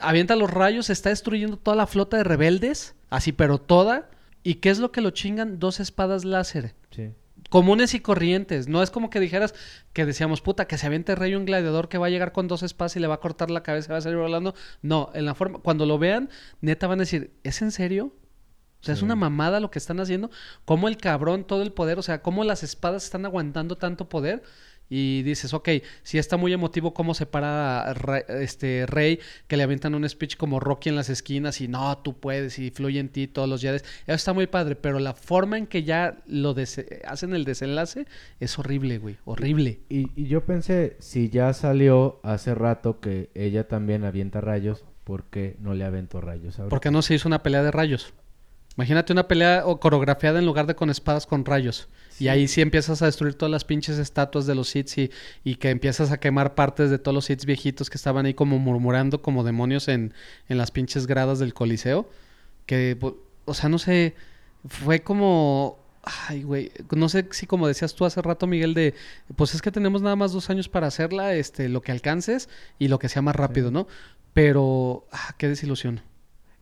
[0.00, 2.94] Avienta los rayos, está destruyendo toda la flota de rebeldes.
[3.10, 4.10] Así, pero toda.
[4.44, 5.58] ¿Y qué es lo que lo chingan?
[5.58, 6.76] Dos espadas láser.
[6.92, 7.10] Sí
[7.52, 8.66] comunes y corrientes.
[8.66, 9.54] No es como que dijeras
[9.92, 12.62] que decíamos, puta, que se aviente rey un gladiador que va a llegar con dos
[12.62, 14.54] espadas y le va a cortar la cabeza y va a salir volando.
[14.80, 16.30] No, en la forma, cuando lo vean,
[16.62, 18.14] neta van a decir, ¿es en serio?
[18.80, 20.30] O sea, es una mamada lo que están haciendo.
[20.64, 24.42] Cómo el cabrón, todo el poder, o sea, cómo las espadas están aguantando tanto poder
[24.94, 25.70] y dices, ok,
[26.02, 27.94] si está muy emotivo cómo se para
[28.28, 32.20] este Rey, que le avientan un speech como Rocky en las esquinas y no, tú
[32.20, 33.82] puedes y fluye en ti todos los días.
[34.06, 36.54] Eso está muy padre, pero la forma en que ya lo
[37.06, 38.06] hacen el desenlace
[38.38, 39.80] es horrible, güey, horrible.
[39.88, 45.24] Y, y yo pensé, si ya salió hace rato que ella también avienta rayos, ¿por
[45.24, 46.68] qué no le aventó rayos ahora?
[46.68, 48.12] ¿Por qué no se hizo una pelea de rayos?
[48.76, 51.88] Imagínate una pelea o coreografiada en lugar de con espadas con rayos.
[52.18, 55.10] Y ahí sí empiezas a destruir todas las pinches estatuas de los Sith y,
[55.44, 58.58] y, que empiezas a quemar partes de todos los Sith viejitos que estaban ahí como
[58.58, 60.14] murmurando como demonios en,
[60.48, 62.08] en las pinches gradas del Coliseo.
[62.66, 62.96] Que,
[63.44, 64.14] o sea, no sé,
[64.66, 65.80] fue como...
[66.04, 68.94] Ay, güey, no sé si como decías tú hace rato, Miguel, de,
[69.36, 72.48] pues es que tenemos nada más dos años para hacerla, este, lo que alcances
[72.80, 73.86] y lo que sea más rápido, ¿no?
[74.34, 76.00] Pero, ah, qué desilusión.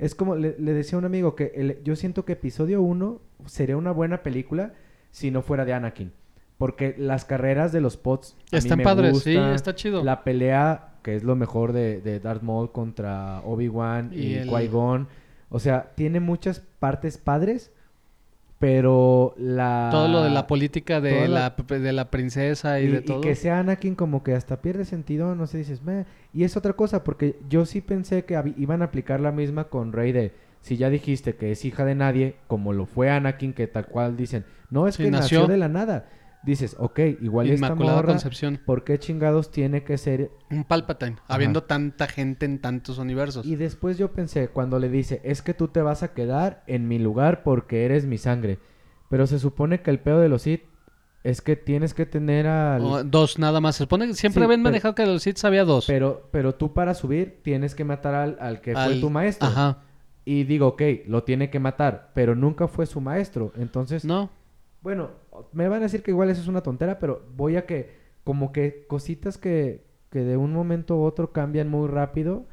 [0.01, 4.23] Es como le, decía un amigo que yo siento que episodio 1 sería una buena
[4.23, 4.73] película
[5.11, 6.13] si no fuera de Anakin.
[6.59, 10.05] Porque las carreras de los pots están padres, sí, está chido.
[10.05, 14.49] La pelea que es lo mejor de, de Darth Maul contra Obi-Wan y, Y el-
[14.51, 15.09] Qui-Gon.
[15.49, 17.73] O sea, tiene muchas partes padres,
[18.59, 19.89] pero la...
[19.91, 23.05] Todo lo de la política de la, la- de la princesa y, y, de y
[23.05, 23.21] todo.
[23.23, 26.05] que sea Anakin como que hasta pierde sentido, no sé, dices, "Meh".
[26.35, 29.93] Y es otra cosa, porque yo sí pensé que iban a aplicar la misma con
[29.93, 33.67] Rey de, si ya dijiste que es hija de nadie, como lo fue Anakin, que
[33.67, 35.41] tal cual dicen, no, es Sí, que nació.
[35.41, 35.53] nació.
[35.53, 36.09] de la nada.
[36.43, 38.61] Dices, ok, igual esta Inmaculada morra, Concepción.
[38.65, 40.31] ¿por qué chingados tiene que ser?
[40.51, 41.13] Un Palpatine.
[41.13, 41.35] Ajá.
[41.35, 43.45] Habiendo tanta gente en tantos universos.
[43.45, 46.89] Y después yo pensé, cuando le dice, es que tú te vas a quedar en
[46.89, 48.59] mi lugar porque eres mi sangre.
[49.11, 50.63] Pero se supone que el pedo de los Sith
[51.25, 52.81] es que tienes que tener al...
[52.83, 53.77] O dos nada más.
[53.77, 55.85] Se supone que siempre Sí, habían manejado que de los Sith había dos.
[55.87, 59.47] Pero, pero tú para subir tienes que matar al, al que fue tu maestro.
[59.49, 59.83] Ajá.
[60.33, 63.53] Y digo, ok, lo tiene que matar, pero nunca fue su maestro.
[63.59, 64.31] Entonces, No.
[64.81, 65.11] bueno,
[65.53, 67.91] me van a decir que igual eso es una tontera, pero voy a que,
[68.23, 72.45] como que cositas que, que de un momento a otro cambian muy rápido.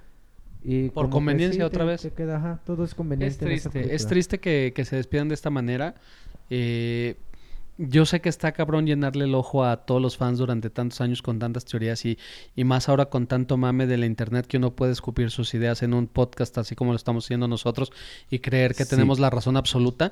[0.63, 2.01] Y Por conveniencia sí, otra te- vez.
[2.01, 3.33] te queda, ajá, todo es conveniente.
[3.53, 5.93] Es triste, es triste que, que se despidan de esta manera.
[6.49, 7.15] Eh,
[7.77, 11.21] yo sé que está cabrón llenarle el ojo a todos los fans durante tantos años
[11.21, 12.17] con tantas teorías y,
[12.55, 15.83] y más ahora con tanto mame de la internet que uno puede escupir sus ideas
[15.83, 17.91] en un podcast así como lo estamos haciendo nosotros
[18.29, 18.89] y creer que Sí.
[18.91, 20.11] tenemos la razón absoluta.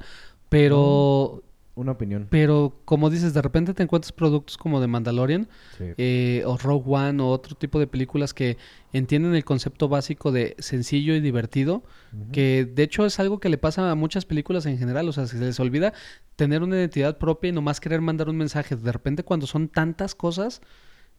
[0.49, 1.41] Pero,
[1.75, 2.27] Una opinión.
[2.29, 5.83] pero como dices, de repente te encuentras productos como de Mandalorian Sí.
[5.97, 8.57] eh, o Rogue One o otro tipo de películas que
[8.93, 11.83] entienden el concepto básico de sencillo y divertido,
[12.31, 15.27] que de hecho es algo que le pasa a muchas películas en general, o sea,
[15.27, 15.91] se les olvida
[16.37, 18.75] tener una identidad propia y nomás querer mandar un mensaje.
[18.77, 20.61] De repente cuando son tantas cosas,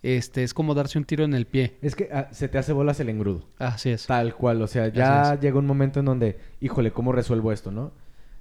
[0.02, 1.76] este es como darse un tiro en el pie.
[1.82, 3.44] Es que ah, se te hace bolas el engrudo.
[3.58, 4.06] Así es.
[4.06, 7.92] Tal cual, o sea, ya llega un momento en donde, híjole, ¿cómo resuelvo esto, no?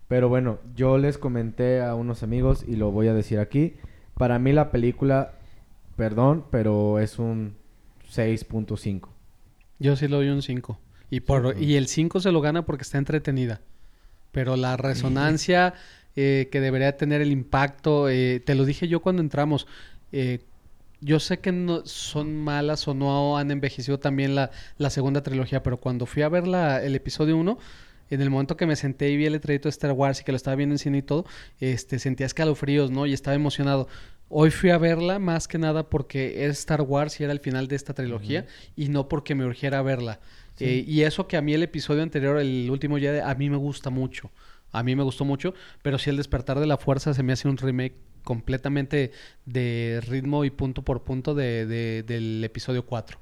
[0.07, 3.73] Pero bueno, yo les comenté a unos amigos y lo voy a decir aquí.
[4.15, 5.33] Para mí la película,
[5.95, 7.55] perdón, pero es un
[8.11, 9.09] 6.5.
[9.79, 10.79] Yo sí le doy un 5.
[11.09, 13.61] Y, por, y el 5 se lo gana porque está entretenida.
[14.31, 15.73] Pero la resonancia
[16.15, 19.67] eh, que debería tener el impacto, eh, te lo dije yo cuando entramos.
[20.11, 20.39] eh,
[21.01, 25.61] yo sé que no son malas o no han envejecido también la, la segunda trilogía,
[25.61, 27.59] pero cuando fui a ver la, el episodio 1,
[28.09, 30.31] en el momento que me senté y vi el letrerito de Star Wars y que
[30.31, 31.25] lo estaba viendo en cine y todo,
[31.59, 33.05] este, sentía escalofríos, ¿no?
[33.05, 33.87] Y estaba emocionado.
[34.29, 37.67] Hoy fui a verla más que nada porque es Star Wars y era el final
[37.67, 40.19] de esta trilogía y no porque me urgiera verla.
[40.55, 40.65] Sí.
[40.65, 43.57] Eh, y eso que a mí el episodio anterior, el último Jedi, a mí me
[43.57, 44.31] gusta mucho.
[44.71, 45.53] A mí me gustó mucho,
[45.83, 49.11] pero sí el despertar de la fuerza se me hace un remake completamente
[49.45, 53.19] de ritmo y punto por punto de, de- del episodio 4.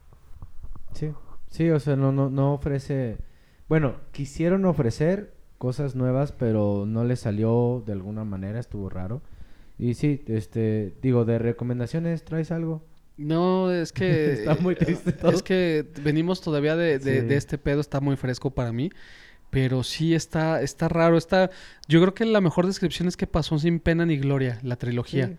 [0.93, 1.09] Sí,
[1.49, 3.17] sí, o sea, no, no, no ofrece...
[3.73, 9.23] Bueno, quisieron ofrecer cosas nuevas, pero no les salió de alguna manera, estuvo raro.
[9.79, 12.85] Y sí, este, digo, de recomendaciones, ¿traes algo?
[13.17, 14.33] No, es que...
[14.33, 15.31] Está muy triste todo.
[15.31, 17.25] Es que venimos todavía de, de- Sí.
[17.27, 18.91] de este pedo, está muy fresco para mí.
[19.49, 21.17] Pero sí está, está raro.
[21.17, 21.49] Está,
[21.87, 25.29] yo creo que la mejor descripción es que pasó sin pena ni gloria la trilogía.
[25.29, 25.37] Sí.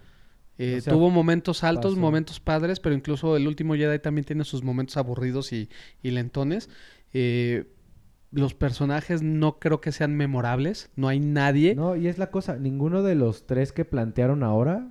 [0.59, 2.01] Eh, O sea, tuvo momentos altos, pasó.
[2.01, 5.68] momentos padres, pero incluso el último Jedi también tiene sus momentos aburridos y,
[6.03, 6.68] y lentones.
[7.12, 7.66] Eh,
[8.35, 10.91] los personajes no creo que sean memorables.
[10.97, 11.74] No hay nadie.
[11.74, 14.89] No, y es la cosa, ninguno de los tres que plantearon ahora...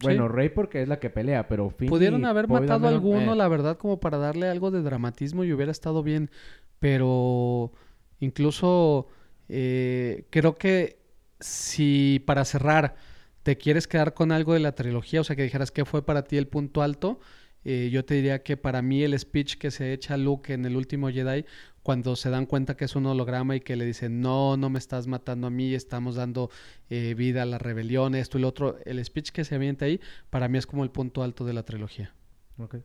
[0.00, 3.36] Bueno, Rey porque es la que pelea, pero Finn Pudieron haber matado a alguno, eh,
[3.36, 6.30] la verdad, como para darle algo de dramatismo y hubiera estado bien.
[6.78, 7.72] Pero
[8.20, 9.06] incluso
[9.48, 10.98] eh, creo que
[11.40, 12.96] si para cerrar
[13.44, 16.24] te quieres quedar con algo de la trilogía, o sea, que dijeras qué fue para
[16.24, 17.20] ti el punto alto,
[17.64, 20.76] eh, yo te diría que para mí el speech que se echa Luke en el
[20.76, 21.46] último Jedi,
[21.84, 24.78] cuando se dan cuenta que es un holograma y que le dicen, no, no me
[24.78, 26.50] estás matando a mí, estamos dando
[26.88, 30.00] eh, vida a la rebelión, esto y lo otro, el speech que se avienta ahí,
[30.30, 32.14] para mí es como el punto alto de la trilogía.
[32.58, 32.76] ok.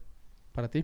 [0.52, 0.84] ¿Para ti?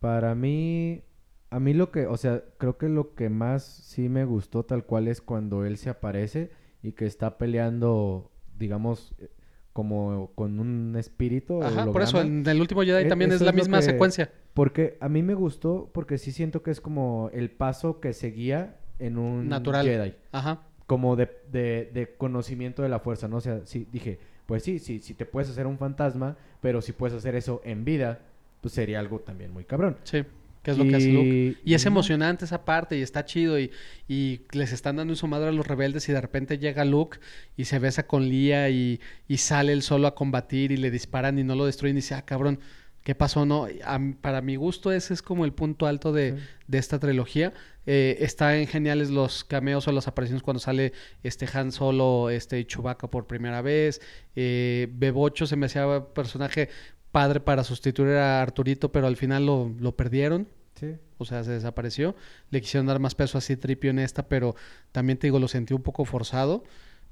[0.00, 1.02] Para mí,
[1.50, 4.84] a mí lo que, o sea, creo que lo que más sí me gustó tal
[4.84, 6.50] cual es cuando él se aparece
[6.82, 9.30] y que está peleando, digamos, eh,
[9.72, 11.62] como con un espíritu.
[11.62, 14.32] Ajá, por eso en el último Jedi E- también es la misma que- secuencia.
[14.54, 18.76] Porque a mí me gustó, porque sí siento que es como el paso que seguía
[18.98, 19.86] en un Natural.
[19.86, 20.14] Jedi.
[20.30, 20.62] Ajá.
[20.86, 23.36] Como de, de, de conocimiento de la fuerza, ¿no?
[23.36, 26.92] O sea, sí, dije, pues sí, sí, si te puedes hacer un fantasma, pero si
[26.92, 28.20] puedes hacer eso en vida,
[28.60, 29.96] pues sería algo también muy cabrón.
[30.02, 30.22] Sí,
[30.62, 31.58] que es lo que hace Luke.
[31.64, 33.70] Y es emocionante esa parte y está chido y,
[34.06, 37.18] y les están dando en su madre a los rebeldes y de repente llega Luke
[37.56, 41.38] y se besa con Lía y, y sale él solo a combatir y le disparan
[41.38, 42.60] y no lo destruyen y dice, ah, cabrón,
[43.02, 43.44] ¿qué pasó?
[43.46, 46.44] No, A para mi gusto ese es como el punto alto de, Sí.
[46.68, 47.52] de esta trilogía.
[47.86, 50.92] Eh, están geniales los cameos o las apariciones cuando sale
[51.22, 54.00] este Han Solo este y Chewbacca por primera vez.
[54.36, 56.68] Eh, Bebocho se me hacía personaje
[57.10, 60.48] padre para sustituir a Arturito, pero al final lo, lo perdieron.
[60.78, 60.96] Sí.
[61.18, 62.16] O sea, se desapareció.
[62.50, 64.54] Le quisieron dar más peso a Citripio en esta, pero
[64.92, 66.64] también te digo, lo sentí un poco forzado.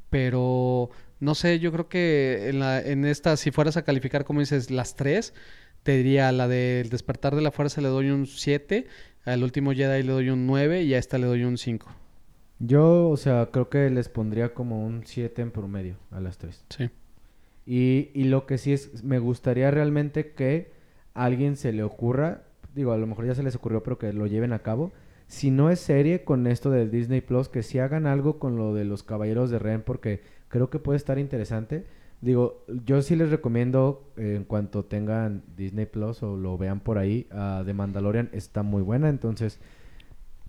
[0.09, 4.41] Pero no sé, yo creo que en, la, en esta, si fueras a calificar, como
[4.41, 5.35] dices, las tres,
[5.83, 8.87] te diría la del despertar de la fuerza le doy un 7,
[9.25, 11.89] al último Jedi le doy un 9 y a esta le doy un 5.
[12.59, 16.65] Yo, o sea, creo que les pondría como un 7 en promedio a las tres.
[16.69, 16.91] Sí.
[17.65, 20.73] Y, y lo que sí es, me gustaría realmente que
[21.15, 22.43] a alguien se le ocurra,
[22.75, 24.93] digo, a lo mejor ya se les ocurrió, pero que lo lleven a cabo.
[25.27, 28.75] Si no es serie con esto del Disney Plus, que si hagan algo con lo
[28.75, 31.87] de los Caballeros de Ren, porque creo que puede estar interesante.
[32.21, 36.99] Digo, yo sí les recomiendo, eh, en cuanto tengan Disney Plus o lo vean por
[36.99, 39.59] ahí, a The Mandalorian está muy buena, entonces,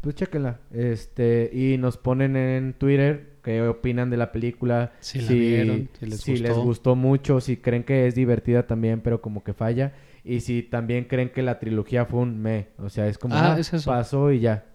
[0.01, 0.59] pues chéquenla.
[0.71, 6.05] Este, y nos ponen en Twitter qué opinan de la película, Si la vieron, si
[6.07, 6.95] les si les gustó.
[6.95, 9.93] mucho, si creen que es divertida también, pero como que falla,
[10.25, 13.53] y si también creen que la trilogía fue un me, o sea, es como, Ah,
[13.55, 14.65] ah, es pasó y ya.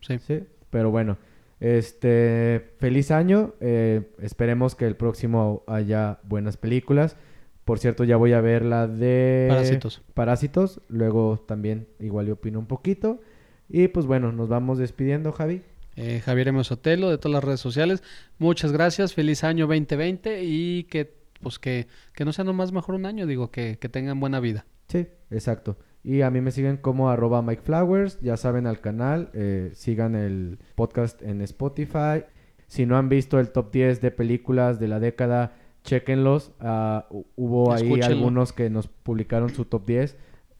[0.00, 0.18] Sí.
[0.18, 1.16] Sí, pero bueno.
[1.62, 3.54] Este, feliz año.
[3.60, 7.16] eh, esperemos que el próximo haya buenas películas.
[7.64, 10.02] Por cierto, ya voy a ver la de Parásitos.
[10.14, 10.80] Parásitos.
[10.88, 13.20] Luego también igual yo opino un poquito.
[13.68, 15.62] Y pues bueno, nos vamos despidiendo, Javi.
[15.94, 16.64] Eh, Javier M.
[16.64, 18.02] Sotelo de todas las redes sociales.
[18.38, 19.14] Muchas gracias.
[19.14, 23.50] Feliz año 2020 y que pues que, que no sea nomás mejor un año, digo,
[23.50, 24.66] que, que tengan buena vida.
[24.88, 25.76] Sí, exacto.
[26.04, 28.20] Y a mí me siguen como arroba Mike Flowers.
[28.20, 29.30] Ya saben al canal.
[29.34, 32.24] eh, sigan el podcast en Spotify.
[32.66, 35.52] Si no han visto el top 10 de películas de la década,
[35.84, 36.52] chequenlos.
[36.58, 38.16] Ah, hu- hubo ahí Escúchenlo.
[38.16, 40.16] algunos que nos publicaron su top 10.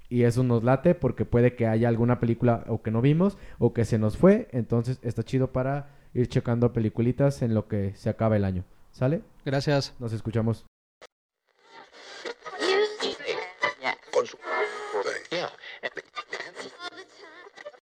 [0.09, 3.73] Y eso nos late porque puede que haya alguna película o que no vimos o
[3.73, 4.47] que se nos fue.
[4.53, 8.65] Entonces está chido para ir checando peliculitas en lo que se acaba el año.
[8.91, 9.23] ¿Sale?
[9.47, 9.95] Gracias.
[9.99, 10.67] Nos escuchamos.